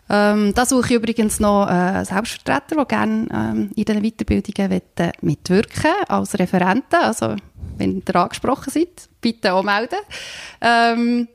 [0.08, 5.12] Ähm, da suche ich übrigens noch äh, Selbstvertreter, die gerne ähm, in diesen Weiterbildungen wollen
[5.20, 7.00] mitwirken als Referenten.
[7.02, 7.34] Also,
[7.78, 9.98] wenn ihr angesprochen seid, bitte auch melden.
[10.60, 11.28] Ähm,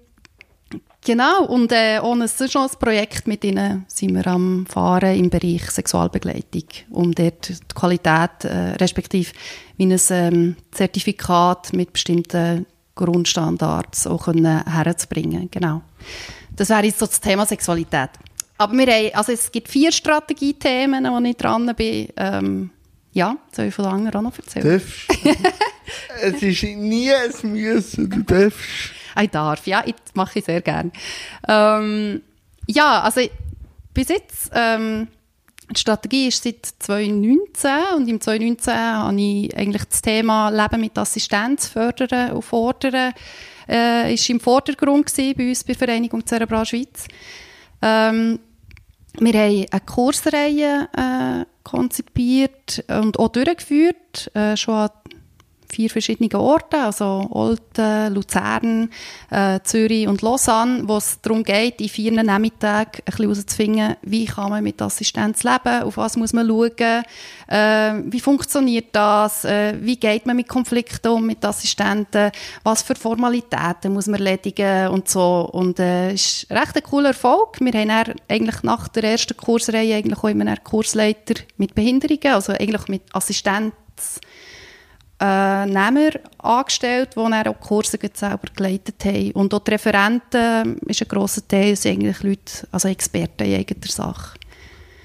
[1.03, 5.31] Genau, und äh, ohne sonst noch ein Projekt mit ihnen sind wir am Fahren im
[5.31, 9.31] Bereich Sexualbegleitung, um dort die Qualität, äh, respektive
[9.77, 15.49] wie ein ähm, Zertifikat mit bestimmten Grundstandards auch können herzubringen.
[15.49, 15.81] Genau.
[16.55, 18.11] Das wäre jetzt so das Thema Sexualität.
[18.59, 22.09] Aber wir haben, also es gibt vier Strategiethemen, wo ich dran bin.
[22.15, 22.69] Ähm,
[23.11, 24.79] ja, soll ich von lange auch noch erzählen?
[26.21, 28.91] Es ist nie ein Müssen, du darfst.
[29.21, 30.91] Ich darf, ja, ich mache ich sehr gern.
[31.47, 32.21] Ähm,
[32.67, 33.21] ja, also
[33.93, 35.07] bis jetzt, ähm,
[35.69, 40.97] die Strategie ist seit 2019 und im 2019 habe ich eigentlich das Thema Leben mit
[40.97, 43.13] Assistenz fördern und fordern
[43.69, 47.07] äh, ist im Vordergrund gewesen bei uns bei der Vereinigung Cerebral Schweiz.
[47.81, 48.39] Ähm,
[49.19, 54.89] wir haben eine Kursreihe äh, konzipiert und auch durchgeführt, äh, schon an
[55.71, 58.89] vier verschiedenen Orten, also Olten, Luzern,
[59.29, 64.25] äh, Zürich und Lausanne, wo es darum geht, in vier Nachmittagen ein bisschen herauszufinden, wie
[64.25, 67.03] kann man mit Assistenz leben, auf was muss man schauen,
[67.47, 72.31] äh, wie funktioniert das, äh, wie geht man mit Konflikten um mit Assistenten,
[72.63, 75.49] was für Formalitäten muss man erledigen und so.
[75.51, 77.59] Und äh, es ist recht ein cooler Erfolg.
[77.59, 82.53] Wir haben eigentlich nach der ersten Kursreihe eigentlich auch immer einen Kursleiter mit Behinderungen, also
[82.53, 83.73] eigentlich mit Assistenz
[85.21, 89.31] äh, Nehmer angestellt, die dann auch die Kurse selber geleitet haben.
[89.33, 93.87] Und auch die Referenten ist ein grosser Teil, sind eigentlich Leute, also Experten in eigener
[93.87, 94.39] Sache.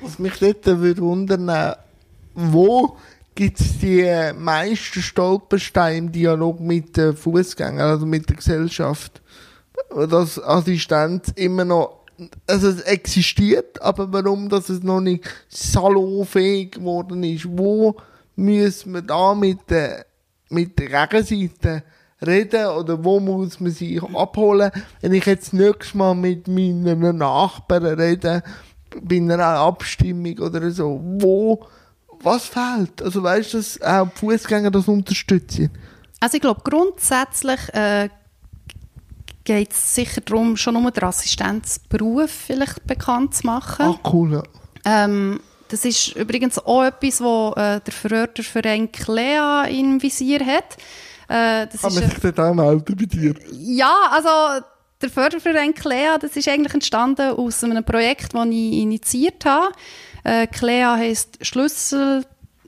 [0.01, 1.75] Was mich dort würde wundern, äh,
[2.35, 2.97] wo
[3.35, 9.21] gibt es die meisten Stolpersteine im Dialog mit den Fußgängern, also mit der Gesellschaft?
[9.91, 12.01] Dass Assistenz immer noch,
[12.47, 17.47] also es existiert, aber warum, dass es noch nicht salonfähig geworden ist?
[17.47, 17.97] Wo
[18.37, 20.06] müssen wir da mit der,
[20.49, 21.83] mit der Gegenseite
[22.25, 24.71] reden oder wo muss man sich abholen?
[25.01, 28.43] Wenn ich jetzt nächstes Mal mit meinen Nachbarn rede,
[29.03, 31.67] bei einer Abstimmung oder so, wo,
[32.21, 33.03] was fehlt?
[33.03, 35.71] Also weißt du, dass auch die Fußgänger das unterstützen?
[36.21, 38.09] Also ich glaube, grundsätzlich äh,
[39.45, 43.87] geht es sicher darum, schon nur den Assistenzberuf vielleicht bekannt zu machen.
[43.87, 44.43] Ah, cool, ja.
[44.85, 50.77] Ähm, das ist übrigens auch etwas, wo äh, der Förderverein Clea im Visier hat.
[51.29, 53.35] Äh, das Kann man sich dort auch melden bei dir?
[53.53, 54.65] Ja, also
[55.01, 59.73] der Förderverein Clea, das ist eigentlich entstanden aus einem Projekt, das ich initiiert habe.
[60.25, 62.25] Äh, Clea heisst Schlüssel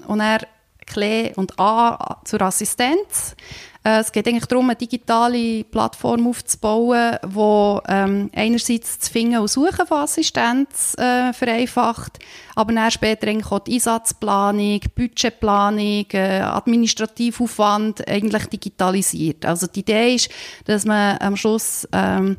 [0.07, 0.41] und er
[0.89, 3.37] Klee und A zur Assistenz.
[3.85, 9.49] Äh, es geht eigentlich darum, eine digitale Plattform aufzubauen, die ähm, einerseits das Finden und
[9.49, 12.19] Suchen von Assistenz äh, vereinfacht,
[12.55, 19.45] aber dann später eigentlich auch die Einsatzplanung, Budgetplanung, äh, Administrativaufwand eigentlich digitalisiert.
[19.47, 20.31] Also die Idee ist,
[20.65, 22.37] dass man am Schluss ähm,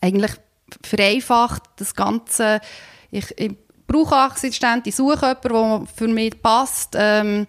[0.00, 0.32] eigentlich
[0.82, 2.60] vereinfacht das Ganze.
[3.10, 3.52] Ich, ich
[3.86, 6.94] brauche Assistent, ich suche jemanden, der für mich passt.
[6.96, 7.46] Ähm,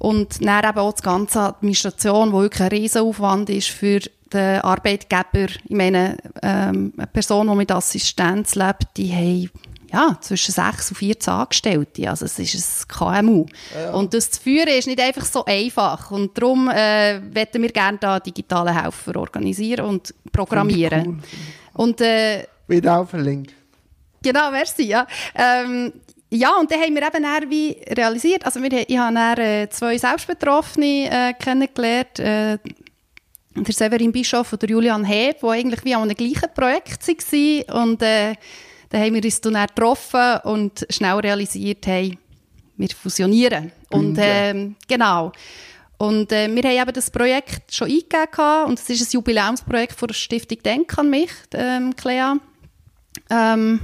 [0.00, 4.00] und dann eben auch die ganze Administration, die wirklich ein Riesenaufwand ist für
[4.32, 5.52] den Arbeitgeber.
[5.64, 9.50] Ich meine, ähm, eine Person, die mit Assistenz lebt, die haben
[9.92, 12.08] ja, zwischen 6 und 14 Angestellte.
[12.08, 13.46] Also es ist ein KMU.
[13.74, 13.92] Ja.
[13.92, 16.10] Und das zu führen ist nicht einfach so einfach.
[16.10, 21.22] Und darum äh, möchten wir gerne da digitale Helfer organisieren und programmieren.
[21.74, 21.84] Cool.
[21.84, 23.52] Und, äh, Wieder auch verlinkt.
[24.22, 24.84] Genau, merci.
[24.84, 25.06] Ja.
[25.34, 25.92] Ähm,
[26.30, 29.68] ja, und dann haben wir eben dann wie realisiert, also wir, ich habe dann, äh,
[29.68, 32.58] zwei Selbstbetroffene äh, kennengelernt, äh,
[33.56, 37.82] der Severin Bischof und der Julian Heb, die eigentlich wie an einem gleichen Projekt waren
[37.82, 38.34] und äh,
[38.90, 42.18] dann haben wir uns dann getroffen und schnell realisiert, hey,
[42.76, 43.72] wir fusionieren.
[43.90, 45.32] Und äh, genau.
[45.98, 50.08] Und äh, wir haben eben das Projekt schon eingegeben und es ist ein Jubiläumsprojekt von
[50.08, 52.36] der Stiftung Denk an mich, ähm, Clea.
[53.28, 53.80] Ähm,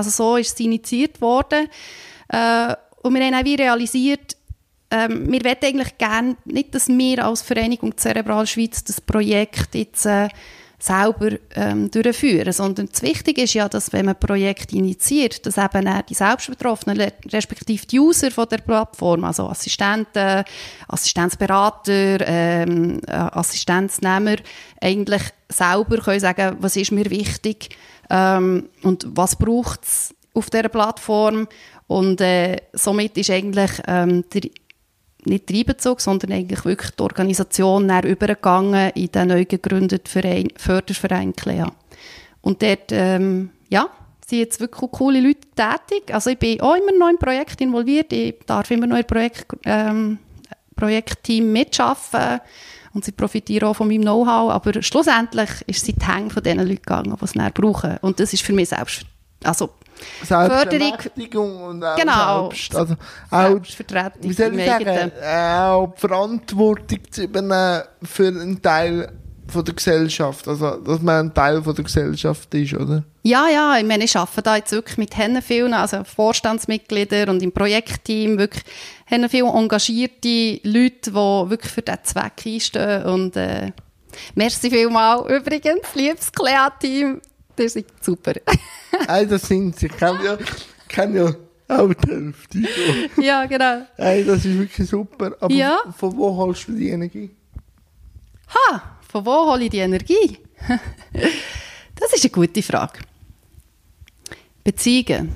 [0.00, 1.68] also so ist es initiiert worden.
[2.28, 4.36] Äh, und wir haben auch wie realisiert,
[4.90, 10.04] ähm, wir wollen eigentlich gerne nicht, dass wir als Vereinigung Zerebral Schweiz das Projekt jetzt
[10.06, 10.28] äh,
[10.78, 15.58] selber ähm, durchführen, sondern das Wichtige ist ja, dass wenn man ein Projekt initiiert, dass
[15.58, 20.42] eben die Selbstbetroffenen, respektive die User von der Plattform, also Assistenten,
[20.88, 24.36] Assistenzberater, ähm, äh, Assistenznehmer,
[24.80, 27.70] eigentlich selber können sagen, was ist mir wichtig,
[28.08, 31.48] ähm, und was braucht es auf dieser Plattform.
[31.86, 34.42] Und äh, somit ist eigentlich ähm, der,
[35.24, 40.48] nicht der Einbezug, sondern eigentlich wirklich die Organisation näher übergegangen in den neu gegründeten Verein,
[40.56, 41.70] Förderverein CLEA.
[42.42, 43.88] Und dort, ähm, ja,
[44.26, 46.14] sind jetzt wirklich coole Leute tätig.
[46.14, 48.12] Also ich bin auch immer noch im Projekt involviert.
[48.12, 50.18] Ich darf immer noch im Projekt, ähm,
[50.76, 52.40] Projektteam mitarbeiten
[52.92, 56.58] und sie profitieren auch von meinem Know-how, aber schlussendlich ist sie die Hänge von den
[56.58, 57.96] Leuten gegangen, die es näher brauchen.
[58.00, 59.04] Und das ist für mich selbst,
[59.44, 59.70] also
[60.24, 62.94] Förderung und auch genau, selbst, also
[63.30, 64.22] auch, Selbstvertretung.
[64.22, 69.12] Wie soll ich sagen, auch die Verantwortung zu übernehmen für einen Teil
[69.50, 73.04] von der Gesellschaft, also dass man ein Teil von der Gesellschaft ist, oder?
[73.22, 77.52] Ja, ja, ich meine, ich arbeite da jetzt wirklich mit vielen, also Vorstandsmitgliedern und im
[77.52, 78.64] Projektteam, wirklich
[79.10, 83.72] haben viele engagierte Leute, die wirklich für diesen Zweck einstehen und äh,
[84.34, 87.20] merci vielmal übrigens, liebes Clea-Team,
[87.58, 88.32] ihr seid super.
[89.08, 90.38] hey, das sind sie, ich kenne ja,
[90.88, 91.34] kenn ja
[91.68, 92.58] auch die Hälfte.
[93.20, 93.86] ja, genau.
[93.96, 95.78] Hey, das ist wirklich super, aber ja.
[95.96, 97.30] von wo holst du die Energie?
[98.48, 100.38] Ha, von wo hole ich die Energie?
[101.94, 103.00] das ist eine gute Frage.
[104.62, 105.34] Beziehungen,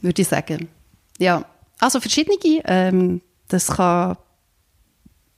[0.00, 0.68] würde ich sagen.
[1.18, 1.44] Ja,
[1.78, 2.38] also verschiedene.
[2.64, 4.16] Ähm, das kann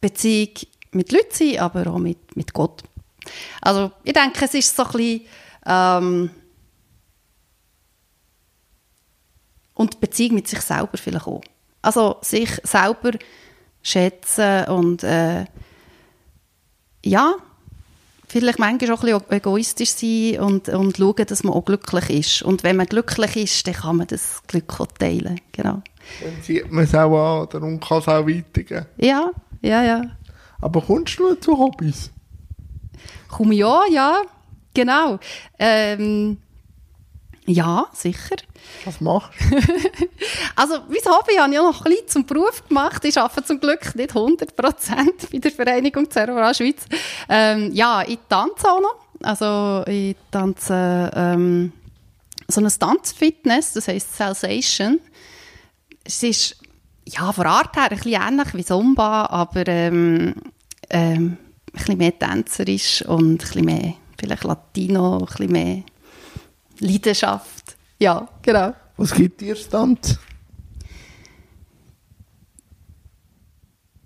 [0.01, 0.55] Beziehung
[0.93, 2.83] mit Leuten sein, aber auch mit, mit Gott.
[3.61, 5.21] Also ich denke, es ist so ein bisschen...
[5.67, 6.31] Ähm,
[9.75, 11.43] und Beziehung mit sich selber vielleicht auch.
[11.83, 13.13] Also sich selber
[13.83, 15.45] schätzen und äh,
[17.05, 17.37] ja,
[18.29, 22.43] vielleicht manchmal auch ein bisschen egoistisch sein und, und schauen, dass man auch glücklich ist.
[22.43, 25.41] Und wenn man glücklich ist, dann kann man das Glück auch teilen.
[25.53, 25.83] Genau.
[26.23, 28.87] Dann sieht man es auch an darum kann es auch weitergehen.
[28.97, 29.31] Ja,
[29.63, 30.03] ja, ja.
[30.61, 32.11] Aber kommst du zu Hobbys?
[33.29, 34.23] Komme ja, ja,
[34.75, 35.19] genau.
[35.59, 36.39] Ähm,
[37.49, 38.37] ja, sicher.
[38.85, 39.57] Was machst du?
[40.57, 43.03] also, mein Hobby habe ich auch noch ein bisschen zum Beruf gemacht.
[43.07, 46.85] Ich arbeite zum Glück nicht 100% bei der Vereinigung Cerebral Schweiz.
[47.29, 48.97] Ähm, ja, ich tanze auch noch.
[49.23, 51.73] Also, ich tanze ähm,
[52.49, 55.01] so eine Tanzfitness, das heisst Sensation.
[56.05, 56.57] Es ist
[57.07, 60.35] ja, von Art her ein bisschen ähnlich wie Zumba, aber ähm,
[60.91, 65.83] ähm, ein bisschen mehr tänzerisch und ein bisschen mehr vielleicht Latino, ein bisschen mehr
[66.81, 67.77] Leidenschaft.
[67.99, 68.75] Ja, genau.
[68.97, 70.19] Was gibt dir Stand?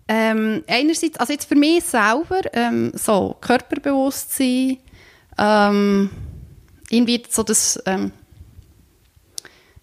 [0.09, 4.79] Ähm, einerseits, also jetzt für mich selber, ähm, so Körperbewusstsein,
[5.39, 6.11] ähm,
[6.91, 8.13] irgendwie so das ähm,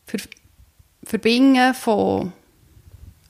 [0.05, 0.19] Ver
[1.03, 2.31] Verbinden von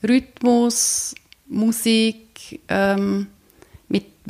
[0.02, 1.14] Rhythmus,
[1.46, 3.28] Musik, ähm,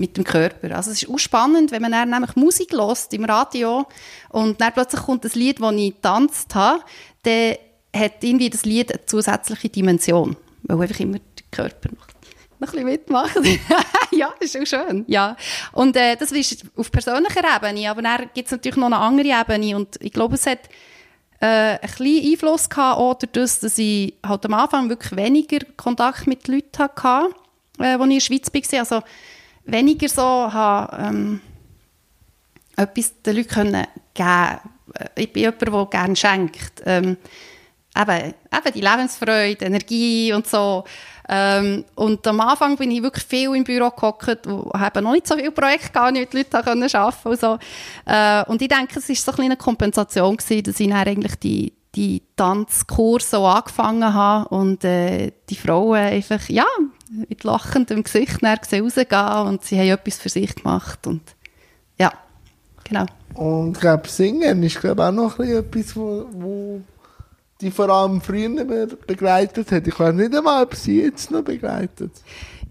[0.01, 0.74] mit dem Körper.
[0.74, 3.86] Also es ist auch spannend, wenn man dann nämlich Musik hört im Radio
[4.30, 6.82] und dann plötzlich kommt das Lied, das ich getanzt habe,
[7.22, 7.55] dann
[7.94, 12.07] hat irgendwie das Lied eine zusätzliche Dimension, weil einfach immer der Körper noch,
[12.59, 13.44] noch ein bisschen mitmachen.
[14.11, 15.05] ja, das ist auch schön.
[15.07, 15.36] Ja.
[15.72, 19.40] Und äh, das ist auf persönlicher Ebene, aber dann gibt es natürlich noch eine andere
[19.40, 20.68] Ebene und ich glaube, es hat
[21.40, 26.26] äh, einen kleinen Einfluss gehabt, auch dadurch, dass ich halt am Anfang wirklich weniger Kontakt
[26.26, 27.30] mit Leuten hatte,
[27.80, 28.80] äh, ich in der Schweiz war.
[28.80, 29.03] Also
[29.73, 31.41] weniger so habe, ähm,
[32.77, 34.61] etwas den Leuten können geben
[35.14, 36.83] Ich bin jemand, der gerne schenkt.
[36.85, 37.16] Ähm,
[37.97, 40.85] eben, eben die Lebensfreude, Energie und so.
[41.33, 45.29] Ähm, und am Anfang bin ich wirklich viel im Büro gehockt und habe noch nicht
[45.29, 47.29] so viele Projekte gehabt, mit Leuten arbeiten konnte.
[47.29, 47.59] Und, so.
[48.05, 51.37] Äh, und ich denke, es war so ein eine Kompensation, gewesen, dass ich dann eigentlich
[51.37, 56.66] die, die Tanzkurse so angefangen habe und äh, die Frauen einfach, ja,
[57.11, 61.22] mit lachendem Gesicht rausgehen und sie haben etwas für sich gemacht und
[61.98, 62.12] ja,
[62.84, 63.06] genau.
[63.34, 66.80] Und ich glaube, Singen ist glaube auch noch etwas, wo, wo
[67.61, 69.86] die vor allem früher begleitet hat.
[69.86, 72.12] Ich weiß nicht einmal, ob sie jetzt noch begleitet.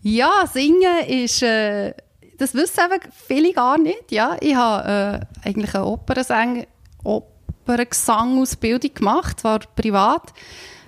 [0.02, 1.94] Ja, Singen ist, äh,
[2.38, 4.12] das wissen eben viele gar nicht.
[4.12, 6.66] Ja, ich habe äh, eigentlich eine Opernsänger,
[7.04, 10.34] Operngesang-Ausbildung gemacht, zwar privat.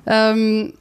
[0.06, 0.74] Ähm,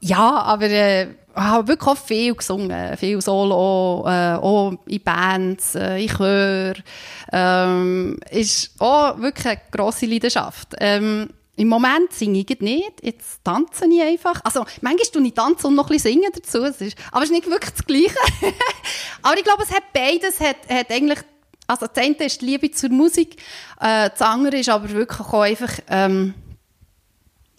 [0.00, 6.02] ja, aber äh, habe wirklich auch viel gesungen, viel Solo, äh, auch in Bands, äh,
[6.02, 6.74] in Chör.
[7.32, 10.74] Ähm, ist auch wirklich eine grosse Leidenschaft.
[10.78, 14.40] Ähm, im Moment singe ich nicht, jetzt tanze ich einfach.
[14.44, 16.64] Also, manchmal tue ich tanzen und noch ein bisschen singen dazu.
[16.64, 18.16] Es ist, aber es ist nicht wirklich das Gleiche.
[19.22, 21.20] aber ich glaube, es hat beides, hat, hat eigentlich,
[21.66, 23.36] also das eine ist die Liebe zur Musik,
[23.80, 26.34] äh, das andere ist aber wirklich auch einfach, ähm,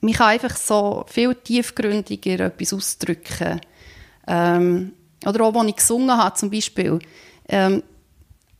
[0.01, 3.61] man kann einfach so viel tiefgründiger etwas ausdrücken.
[4.27, 4.93] Ähm,
[5.25, 6.99] oder auch, als ich gesungen habe, zum Beispiel.
[7.47, 7.83] Ähm,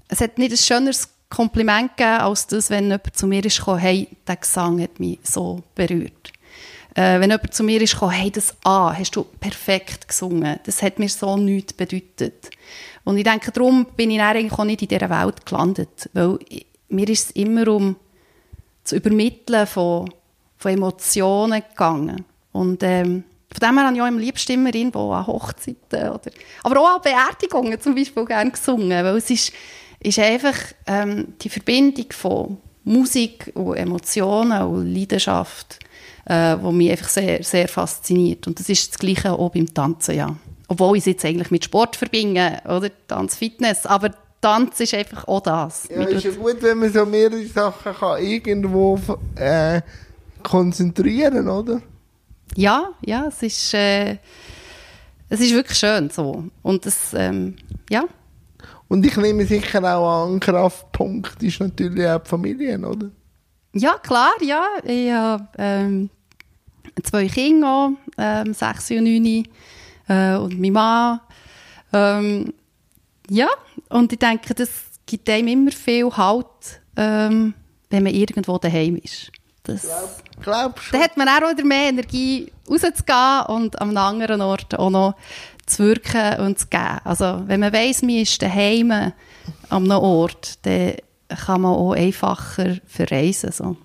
[0.07, 4.07] es hat nicht ein schöneres Kompliment gegeben, als das, wenn jemand zu mir gekommen, hey,
[4.27, 6.31] der Gesang hat mich so berührt.
[6.95, 10.99] Äh, wenn jemand zu mir gekommen, hey, das A hast du perfekt gesungen, das hat
[10.99, 12.49] mir so nichts bedeutet.
[13.03, 16.39] Und ich denke, darum bin ich eigentlich auch nicht in dieser Welt gelandet, weil
[16.89, 17.95] mir ist es immer um
[18.83, 20.09] zu übermitteln von,
[20.65, 22.25] von Emotionen gegangen.
[22.51, 26.31] Und ähm, von dem her habe ich auch am liebsten immer irgendwo an Hochzeiten oder,
[26.63, 29.53] aber auch an Beerdigungen zum Beispiel gerne gesungen, weil es ist,
[29.99, 30.55] ist einfach
[30.87, 35.79] ähm, die Verbindung von Musik und Emotionen und Leidenschaft,
[36.25, 38.47] äh, wo mich einfach sehr, sehr fasziniert.
[38.47, 40.35] Und das ist das Gleiche auch beim Tanzen, ja.
[40.67, 42.89] Obwohl ich es jetzt eigentlich mit Sport verbinde, oder?
[43.07, 44.09] Tanz, Fitness, aber
[44.41, 45.87] Tanz ist einfach auch das.
[45.89, 48.99] Ja, ist ja gut, wenn man so mehrere Sachen kann irgendwo
[49.35, 49.81] äh,
[50.45, 51.81] konzentrieren, oder?
[52.55, 54.17] Ja, ja, es ist, äh,
[55.29, 56.45] es ist wirklich schön so.
[56.61, 57.55] Und das, ähm,
[57.89, 58.05] ja,
[58.87, 63.09] und ich nehme sicher auch an, Kraftpunkt ist natürlich auch die Familie, oder?
[63.73, 64.65] Ja, klar, ja.
[64.83, 66.09] Ich habe ähm,
[67.03, 69.47] zwei Kinder, ähm, sechs und neun,
[70.07, 71.19] äh, und mein Mann.
[71.91, 72.53] Ähm,
[73.29, 73.47] ja,
[73.89, 74.69] und ich denke, das
[75.05, 77.53] gibt einem immer viel Halt, ähm,
[77.89, 79.31] wenn man irgendwo daheim ist.
[79.65, 80.99] Das, glaub, glaub schon.
[80.99, 85.15] Dann hat man auch wieder mehr Energie rauszugehen und am anderen Ort auch noch
[85.65, 86.99] zu wirken und zu geben.
[87.03, 89.11] Also, wenn man weiss, man ist daheim an
[89.69, 90.93] einem Ort, dann
[91.45, 93.51] kann man auch einfacher verreisen.
[93.51, 93.77] So.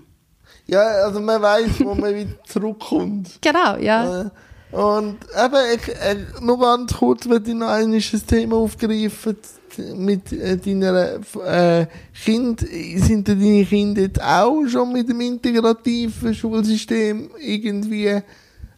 [0.66, 3.38] Ja, also man weiss, wo man wieder zurückkommt.
[3.40, 4.22] Genau, ja.
[4.22, 4.30] Äh,
[4.76, 9.36] und eben, ich, ich, nur ganz kurz, wenn ich noch ein Thema aufgreifen
[9.78, 11.86] mit äh, deiner äh,
[12.24, 18.06] Kind, sind deine Kinder jetzt auch schon mit dem integrativen Schulsystem irgendwie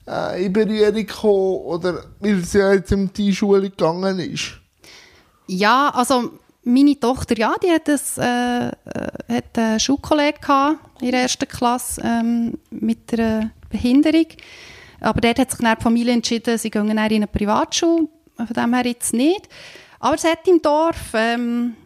[0.07, 4.61] äh, in Berührung gekommen oder weil es ja jetzt um die Schule gegangen ist?
[5.47, 6.31] Ja, also
[6.65, 8.73] meine Tochter, ja, die hat, das, äh, äh
[9.29, 14.27] hat einen Schulkollegen in der ersten Klasse ähm, mit einer Behinderung.
[15.01, 18.09] Aber dort hat sich dann die Familie entschieden, sie gehen in eine Privatschule.
[18.37, 19.49] Von dem her jetzt nicht.
[20.03, 21.77] Aber es hat im Dorf ähm,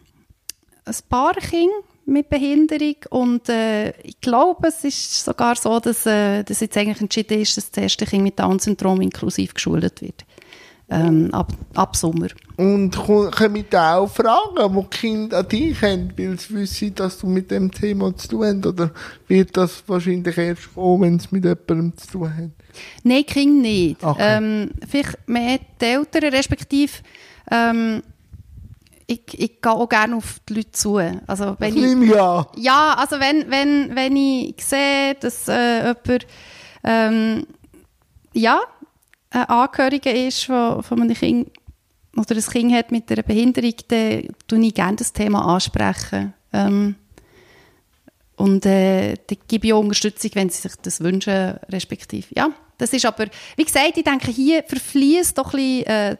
[0.85, 1.75] ein paar Kinder
[2.07, 6.99] mit Behinderung und äh, ich glaube, es ist sogar so, dass, äh, dass jetzt eigentlich
[6.99, 10.25] entschieden ist, dass das erste Kind mit Down-Syndrom inklusiv geschult wird.
[10.89, 12.29] Ähm, ab, ab Sommer.
[12.55, 17.19] Und kommen da auch Fragen, die die Kinder an dich haben, weil sie wissen, dass
[17.19, 18.65] du mit dem Thema zu tun hast?
[18.65, 18.91] Oder
[19.27, 22.51] wird das wahrscheinlich erst kommen, wenn es mit jemandem zu tun hat?
[23.03, 24.03] Nein, Kinder nicht.
[24.03, 24.37] Okay.
[24.37, 26.93] Ähm, vielleicht mehr die Eltern, respektive
[27.51, 28.03] ähm,
[29.07, 30.97] ich, ich gehe auch gerne auf die Leute zu.
[30.97, 32.47] Also, wenn das ich, ja.
[32.57, 36.27] Ja, also wenn, wenn, wenn ich sehe, dass äh, jemand
[36.83, 37.47] ähm,
[38.33, 38.59] ja,
[39.31, 41.51] ein Angehöriger ist von, von einem Kind
[42.15, 46.33] oder ein Kind hat mit einer Behinderung, dann tue ich gerne das Thema ansprechen.
[46.51, 46.95] Ähm,
[48.35, 52.27] und äh, dann gebe ich auch Unterstützung, wenn sie sich das wünschen, respektive.
[52.35, 53.25] Ja, das ist aber,
[53.55, 56.17] wie gesagt, ich denke, hier verfließt doch ein bisschen, äh,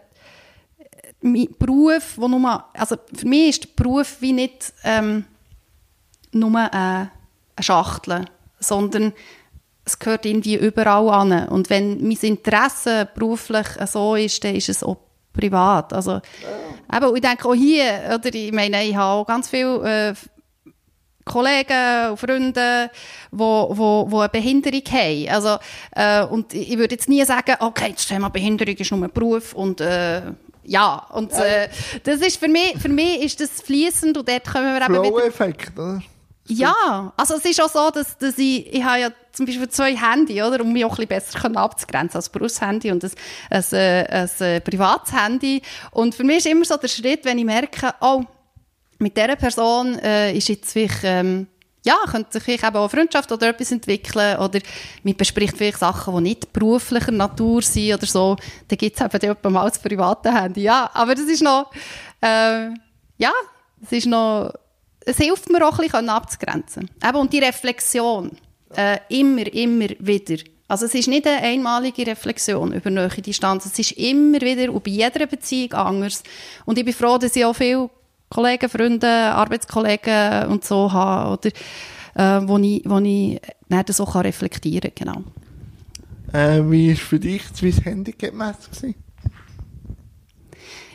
[1.28, 5.25] mein Beruf, wo nur, also für mich ist der Beruf wie nicht ähm,
[6.32, 7.11] nur äh, eine
[7.59, 8.25] Schachtel,
[8.59, 9.13] sondern
[9.86, 11.47] es gehört irgendwie überall an.
[11.47, 14.97] Und wenn mein Interesse beruflich so ist, dann ist es auch
[15.34, 15.93] privat.
[15.93, 16.97] Also, ja.
[16.97, 20.13] eben, ich denke auch hier, oder ich meine, ich habe auch ganz viele äh,
[21.23, 22.97] Kollegen und Freunde, die
[23.32, 25.30] wo, wo, wo eine Behinderung haben.
[25.30, 25.57] Also,
[25.95, 29.53] äh, und ich würde jetzt nie sagen, okay, das Thema Behinderung ist nur ein Beruf
[29.53, 30.21] und äh,
[30.68, 31.70] ja, und äh,
[32.03, 35.80] das ist für mich, für mich ist das fließend und dort können wir eben Flow-Effekt,
[35.80, 36.01] oder?
[36.49, 39.95] Ja, also es ist auch so, dass, dass ich, ich habe ja zum Beispiel zwei
[39.95, 43.11] Handy, oder, um mich auch ein bisschen besser abzugrenzen als Berufshandy und ein,
[43.49, 45.61] ein, ein, ein äh, privates Handy.
[45.91, 48.24] Und für mich ist immer so der Schritt, wenn ich merke, oh,
[48.99, 51.47] mit dieser Person äh, ist jetzt vielleicht, ähm,
[51.86, 54.59] ja, könnte sich eben auch Freundschaft oder etwas entwickeln oder
[55.03, 58.36] man bespricht vielleicht Sachen, die nicht beruflicher Natur sind oder so,
[58.67, 60.63] dann gibt es eben auch mal das private Handy.
[60.63, 61.71] Ja, aber das ist noch,
[62.21, 62.69] äh,
[63.17, 63.32] ja,
[63.82, 64.51] es ist noch
[65.07, 66.89] es hilft mir auch ein bisschen abzugrenzen.
[67.01, 68.32] Eben, und die Reflexion,
[68.75, 70.43] äh, immer, immer wieder.
[70.67, 74.84] Also es ist nicht eine einmalige Reflexion über nahe Distanz, es ist immer wieder und
[74.84, 76.23] bei jeder Beziehung anders.
[76.65, 77.89] Und ich bin froh, dass ich auch viele
[78.30, 81.49] Kollegen, Freunde, Arbeitskollegen und so habe, oder,
[82.15, 85.07] äh, wo ich, wo ich das so kann reflektieren kann.
[85.07, 85.23] Genau.
[86.34, 88.93] Äh, wie war für dich das Swiss Handicap-Messe?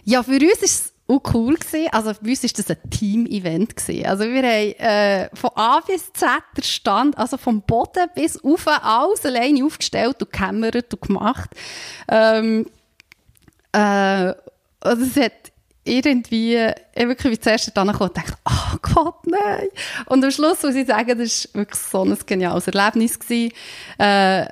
[0.04, 1.88] Ja, für uns ist es auch cool gewesen.
[1.92, 3.74] Also für uns war das ein Team-Event.
[4.04, 8.66] Also wir haben äh, von A bis Z der Stand, also vom Boden bis auf
[8.66, 11.50] alles alleine aufgestellt und gekämmert und gemacht.
[12.08, 12.66] Ähm,
[13.72, 14.34] äh,
[14.80, 15.51] also es hat
[15.84, 16.56] irgendwie,
[16.94, 19.68] ich wirklich wie zuerst dann gekommen und dachte, oh Gott, nein.
[20.06, 23.52] Und am Schluss muss ich sagen, das war wirklich so ein geniales Erlebnis gewesen.
[23.98, 24.46] Äh,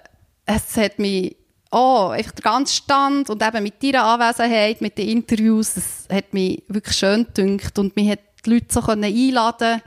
[0.47, 1.37] es hat mich
[1.71, 6.33] oh, einfach der ganze Stand und eben mit deiner Anwesenheit, mit den Interviews, das hat
[6.33, 9.83] mich wirklich schön gedünkt und mich hat die Leute so können einladen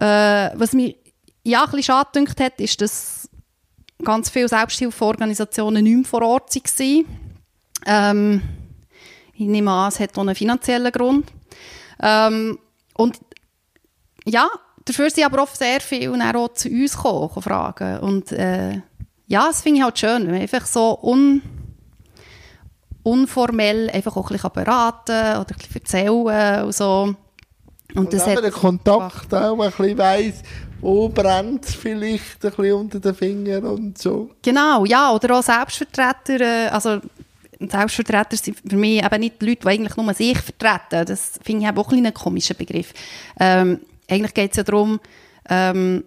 [0.00, 0.96] äh, Was mich
[1.44, 3.28] ja ein bisschen schade gedünkt hat, ist, dass
[4.02, 7.04] ganz viele Selbsthilfeorganisationen nicht mehr vor Ort waren.
[7.84, 8.42] Ähm,
[9.42, 11.30] ich nehme an, es hat auch einen finanziellen Grund.
[12.00, 12.58] Ähm,
[12.94, 13.18] und
[14.24, 14.48] ja,
[14.84, 18.80] dafür sind aber oft sehr viele auch zu uns gekommen, fragen und äh,
[19.26, 21.40] ja, das finde ich halt schön, wenn man einfach so un,
[23.02, 27.14] unformell einfach auch ein bisschen beraten oder ein bisschen erzählen und so.
[27.94, 30.42] Und, und das hat der Kontakt auch ein bisschen weiss,
[30.82, 34.30] wo brennt vielleicht ein bisschen unter den Fingern und so.
[34.42, 37.00] Genau, ja, oder auch Selbstvertreter, äh, also
[37.70, 41.06] Selbstvertreter sind für mich eben nicht Leute, die eigentlich nur sich vertreten.
[41.06, 42.92] Das finde ich auch ein, ein komischer Begriff.
[43.38, 45.00] Ähm, eigentlich geht es ja darum,
[45.48, 46.04] ähm,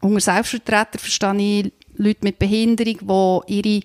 [0.00, 3.82] unter Selbstvertreter verstehe ich Leute mit Behinderung, die ihre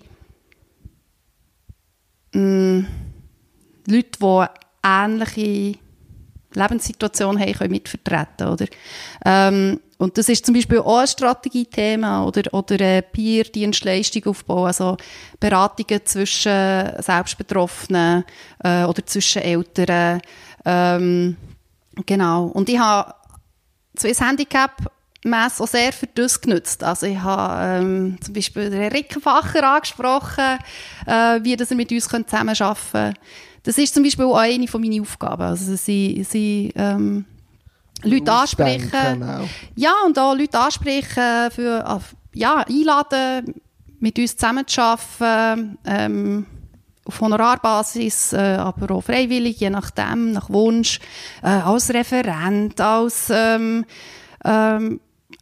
[2.32, 2.86] mh, mm,
[3.86, 4.46] Leute, die
[4.86, 5.78] ähnliche
[6.54, 8.66] Lebenssituation haben, können mitvertreten oder
[9.24, 14.96] ähm, und das ist zum Beispiel auch ein Strategiethema oder, oder eine Peer-Dienstleistung aufbauen, also
[15.38, 18.24] Beratungen zwischen Selbstbetroffenen
[18.62, 20.20] äh, oder zwischen Eltern.
[20.64, 21.36] Ähm,
[22.04, 22.46] genau.
[22.46, 23.14] Und ich habe
[23.98, 24.72] Swiss Handicap
[25.24, 26.84] Messe auch sehr für das genutzt.
[26.84, 30.58] Also ich habe ähm, zum Beispiel den Rickenfacher angesprochen,
[31.06, 33.14] äh, wie dass er mit uns zusammenarbeiten könnte.
[33.64, 35.42] Das ist zum Beispiel auch eine von meinen Aufgaben.
[35.42, 37.24] Also sie, sie ähm,
[38.02, 38.90] Leute ansprechen.
[39.74, 42.00] Ja, und auch Leute ansprechen, für,
[42.34, 43.54] ja, einladen,
[43.98, 45.78] mit uns zusammenzuarbeiten.
[45.84, 46.46] Ähm,
[47.06, 51.00] auf Honorarbasis, äh, aber auch freiwillig, je nachdem, nach Wunsch,
[51.42, 53.84] äh, als Referent, als ähm,
[54.42, 55.00] ähm,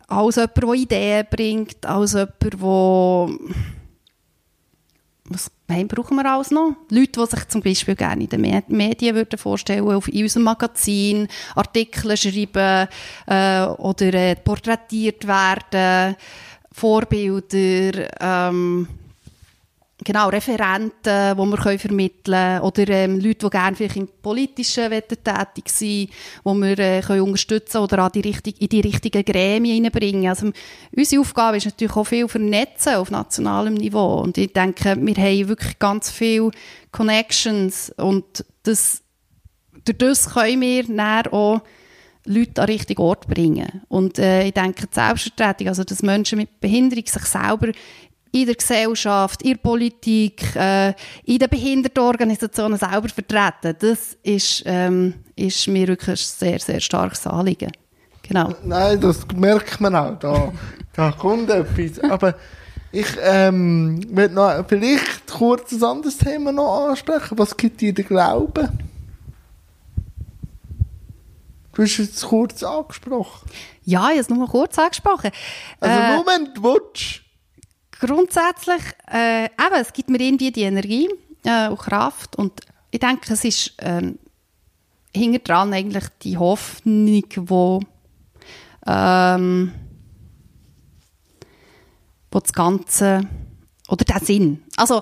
[0.08, 3.28] als jemand, der Ideen bringt, als jemand, der
[5.34, 5.50] was
[5.88, 6.76] brauchen wir alles noch?
[6.90, 11.28] Leute, die sich zum Beispiel gerne in den Medien würden vorstellen auf in unserem Magazin
[11.54, 12.88] Artikel schreiben
[13.26, 16.16] äh, oder äh, porträtiert werden,
[16.72, 18.88] Vorbilder, ähm,
[20.04, 20.92] genau, Referenten,
[21.36, 26.10] die wir können vermitteln können oder ähm, Leute, die gerne vielleicht im Politischen tätig sind,
[26.10, 26.10] die
[26.44, 30.28] wir äh, können unterstützen oder an die richtig, in die richtigen Gremien hineinbringen.
[30.28, 30.50] Also
[30.96, 35.48] unsere Aufgabe ist natürlich auch viel vernetzen auf nationalem Niveau und ich denke, wir haben
[35.48, 36.50] wirklich ganz viele
[36.90, 39.02] Connections und das,
[39.84, 41.62] durch das können wir dann auch
[42.24, 43.82] Leute an den richtigen Ort bringen.
[43.88, 47.72] Und äh, ich denke, die Selbstvertretung, also dass Menschen mit Behinderung sich selber
[48.32, 53.76] in der Gesellschaft, in der Politik, äh, in den Behindertenorganisationen selber vertreten.
[53.78, 57.70] Das ist, ähm, ist mir wirklich ein sehr, sehr starkes Anliegen.
[58.22, 58.54] Genau.
[58.64, 60.18] Nein, das merkt man auch.
[60.18, 60.52] Da,
[60.94, 61.98] da kommt etwas.
[62.10, 62.34] Aber
[62.94, 67.38] Ich ähm, noch vielleicht kurz ein anderes Thema noch ansprechen.
[67.38, 68.70] Was gibt dir der Glaube?
[71.74, 73.48] Du hast es kurz angesprochen.
[73.84, 75.30] Ja, ich habe es nur kurz angesprochen.
[75.80, 77.22] Also Äh, du willst.
[78.02, 81.08] Grundsätzlich, äh, eben, es gibt mir irgendwie die Energie
[81.44, 84.18] äh, und Kraft und ich denke, es ist ähm,
[85.14, 87.80] hinter dran eigentlich die Hoffnung, wo,
[88.86, 89.72] ähm,
[92.30, 93.20] wo das Ganze,
[93.88, 95.00] oder der Sinn, also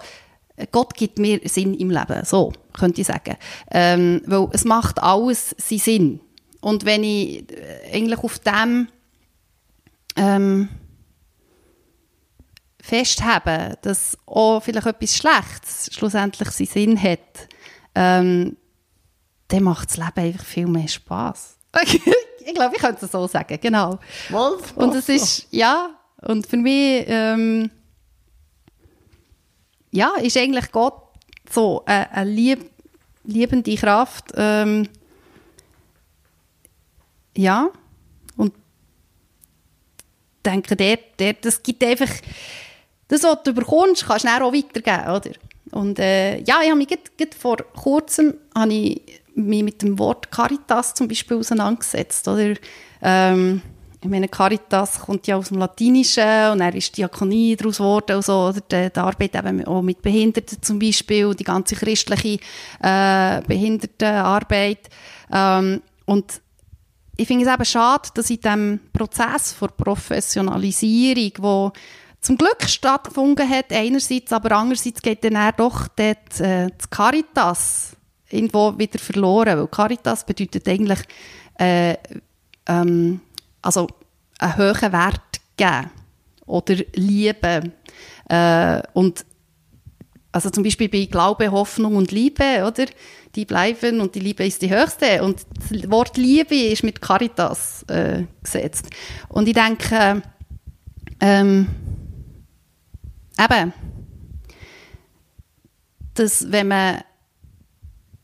[0.71, 3.37] Gott gibt mir Sinn im Leben, so könnte ich sagen.
[3.71, 6.21] Ähm, weil es macht alles seinen Sinn.
[6.61, 8.89] Und wenn ich äh, eigentlich auf dem
[10.17, 10.69] ähm,
[12.91, 17.49] festhaben, dass auch vielleicht etwas Schlechtes schlussendlich seinen Sinn hat,
[17.95, 18.57] ähm,
[19.49, 21.57] dann macht das Leben einfach viel mehr Spass.
[21.83, 23.99] ich glaube, ich könnte es so sagen, genau.
[24.29, 25.91] Das Und es ist, ja,
[26.23, 27.71] und für mich, ähm,
[29.93, 31.01] ja, ist eigentlich Gott
[31.49, 32.71] so eine, eine lieb,
[33.25, 34.89] liebende Kraft, ähm,
[37.37, 37.71] ja,
[38.37, 38.53] und
[40.45, 42.11] denke, der, der, das gibt einfach,
[43.11, 45.31] das, was du bekommst, kannst du auch weitergeben, oder?
[45.73, 49.03] Und äh, ja, ich habe mich grad vor kurzem habe ich
[49.35, 52.55] mich mit dem Wort Caritas zum Beispiel auseinandergesetzt, oder?
[53.03, 53.63] Ähm,
[54.03, 58.25] ich meine, Caritas kommt ja aus dem Latinischen und er ist Diakonie daraus geworden und
[58.25, 62.41] so, oder die, die Arbeit eben auch mit Behinderten zum Beispiel, die ganze christliche
[62.81, 64.89] äh, Behindertenarbeit.
[65.31, 66.41] Ähm, und
[67.17, 71.73] ich finde es eben schade, dass in diesem Prozess der Professionalisierung, wo
[72.21, 77.97] zum Glück stattgefunden hat, einerseits, aber andererseits geht dann auch doch dort, äh, das Caritas
[78.29, 81.01] irgendwo wieder verloren, weil Caritas bedeutet eigentlich
[81.59, 81.97] äh,
[82.67, 83.21] ähm,
[83.63, 83.89] also
[84.39, 85.91] einen hohen Wert geben
[86.47, 87.73] oder lieben.
[88.29, 89.25] Äh, und
[90.33, 92.87] also zum Beispiel bei Glaube, Hoffnung und Liebe, oder?
[93.35, 95.23] Die bleiben und die Liebe ist die höchste.
[95.23, 98.87] Und das Wort Liebe ist mit Caritas äh, gesetzt.
[99.29, 100.23] Und ich denke,
[101.21, 101.69] ähm,
[103.41, 103.73] eben,
[106.15, 107.03] dass wenn man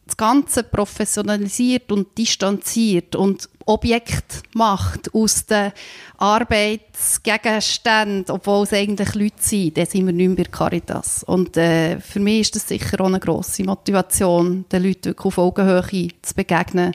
[0.07, 5.73] das Ganze professionalisiert und distanziert und Objekt macht aus den
[6.19, 11.25] Arbeitsgegenständen, obwohl es eigentlich Leute sind, dann sind wir nicht mehr bei Caritas.
[11.25, 16.11] Und äh, für mich ist das sicher auch eine grosse Motivation, den Leuten auf Augenhöhe
[16.23, 16.95] zu begegnen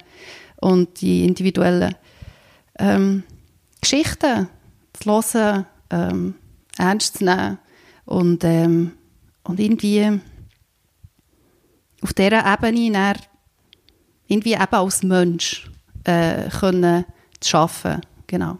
[0.61, 1.95] und die individuellen
[2.79, 3.23] ähm,
[3.81, 4.47] Geschichten
[4.93, 6.35] zu hören, ähm,
[6.77, 7.57] ernst zu nehmen
[8.05, 8.93] und, ähm,
[9.43, 10.19] und irgendwie
[12.01, 13.15] auf dieser Ebene dann
[14.27, 15.69] irgendwie eben als Mensch
[16.03, 17.05] äh, können
[17.39, 18.01] zu arbeiten.
[18.27, 18.57] Genau.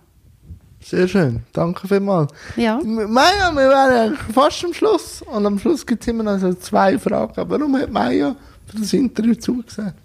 [0.84, 2.34] Sehr schön, danke vielmals.
[2.56, 2.80] Ja.
[2.84, 5.22] Maja, wir wären fast am Schluss.
[5.22, 7.50] Und am Schluss gibt es immer noch so zwei Fragen.
[7.50, 8.36] Warum hat Maja
[8.66, 9.98] für das Interview zugesagt?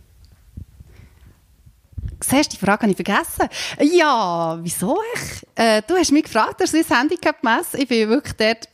[2.21, 3.49] Siehst die Frage habe ich vergessen.
[3.81, 5.47] Ja, wieso ich?
[5.55, 7.79] Äh, du hast mich gefragt, ich das Handicap messe.
[7.79, 8.69] Ich bin wirklich dort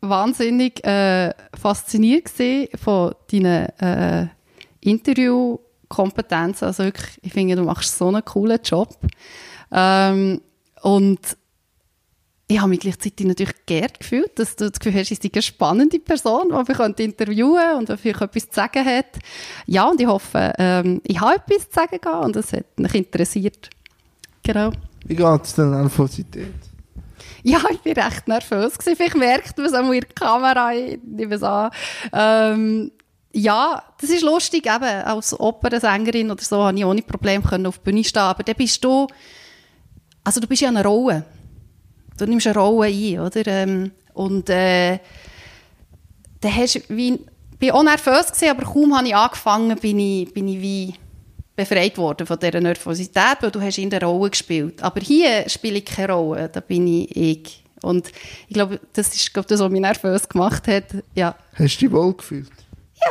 [0.00, 2.30] wahnsinnig äh, fasziniert
[2.82, 4.28] von deinen äh,
[4.80, 6.66] Interviewkompetenzen.
[6.66, 8.96] Also wirklich, ich finde, du machst so einen coolen Job.
[9.72, 10.40] Ähm,
[10.82, 11.36] und
[12.50, 15.42] ich habe mich gleichzeitig natürlich geehrt gefühlt, dass du das Gefühl hast, ich sei eine
[15.42, 19.18] spannende Person, die wir interviewen und die vielleicht etwas zu sagen hat.
[19.66, 23.70] Ja, und ich hoffe, ähm, ich habe etwas zu sagen und es hat mich interessiert.
[24.42, 24.72] Genau.
[25.04, 26.69] Wie geht es denn Nervosität?
[27.42, 28.74] Ja, ich bin recht nervös.
[28.80, 31.70] Vielleicht merkt man es auch in der Kamera, ich nehme es an.
[32.12, 32.92] Ähm,
[33.32, 37.78] ja, das ist lustig, eben, als Opernsängerin oder so, habe ich ohne Probleme können auf
[37.78, 39.06] die Bühne stehen, aber dann bist du,
[40.24, 41.24] also du bist ja eine Rolle.
[42.18, 43.46] Du nimmst eine Rolle ein, oder?
[43.46, 44.98] Ähm, und, äh,
[46.40, 50.48] dann hast wie, ich bin auch nervös aber kaum habe ich angefangen, bin ich, bin
[50.48, 50.94] ich wie
[51.60, 54.82] befreit worden von dieser Nervosität, weil du hast in der Rolle gespielt.
[54.82, 57.64] Aber hier spiele ich keine Rolle, da bin ich ich.
[57.82, 58.08] Und
[58.48, 60.84] ich glaube, das ist glaube, das, was mich nervös gemacht hat.
[61.14, 62.50] Ja, Hast du dich wohl gefühlt?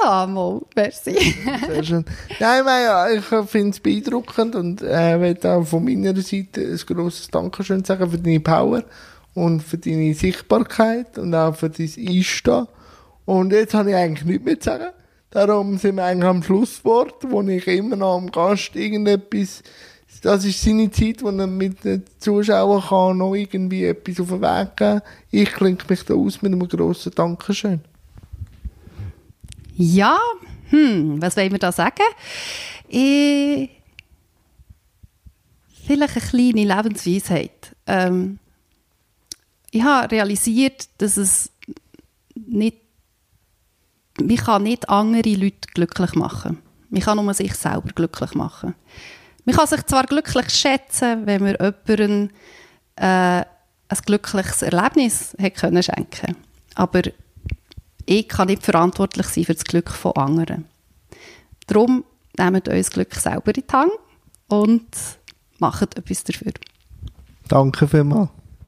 [0.04, 1.36] ja mal, merci.
[1.68, 2.06] Sehr schön.
[2.39, 7.84] Nein, ich finde es beeindruckend und äh, möchte auch von meiner Seite ein grosses Dankeschön
[7.84, 8.84] sagen für deine Power
[9.34, 12.68] und für deine Sichtbarkeit und auch für dein Einstehen.
[13.26, 14.89] Und jetzt habe ich eigentlich nichts mehr zu sagen.
[15.32, 19.62] Darum sind wir eigentlich am Schlusswort, wo ich immer noch am Gast irgendetwas,
[20.24, 24.42] das ist seine Zeit, wo er mit den Zuschauern kann noch irgendwie etwas auf den
[24.42, 27.82] Weg geben Ich klinge mich da aus mit einem grossen Dankeschön.
[29.76, 30.18] Ja,
[30.70, 32.04] hm, was wollen wir da sagen?
[32.88, 33.70] Ich,
[35.86, 37.76] vielleicht eine kleine Lebensweisheit.
[37.88, 38.40] Ähm,
[39.72, 41.52] ich habe realisiert, dass es
[42.36, 42.78] nicht,
[44.26, 46.60] man kann nicht andere Leute glücklich machen.
[46.90, 48.76] Man kann nur sich selber glücklich machen.
[49.46, 52.30] Man kann sich zwar glücklich schätzen, wenn man jemandem
[52.96, 53.44] äh,
[53.92, 56.36] ein glückliches Erlebnis hat können schenken
[56.80, 57.02] aber
[58.06, 60.66] ich kann nicht verantwortlich sein für das Glück von anderen.
[61.68, 62.06] Darum
[62.38, 63.92] nehmt euer Glück selber in die Hand
[64.48, 64.88] und
[65.60, 66.54] macht etwas dafür.
[67.50, 68.30] Danke vielmals.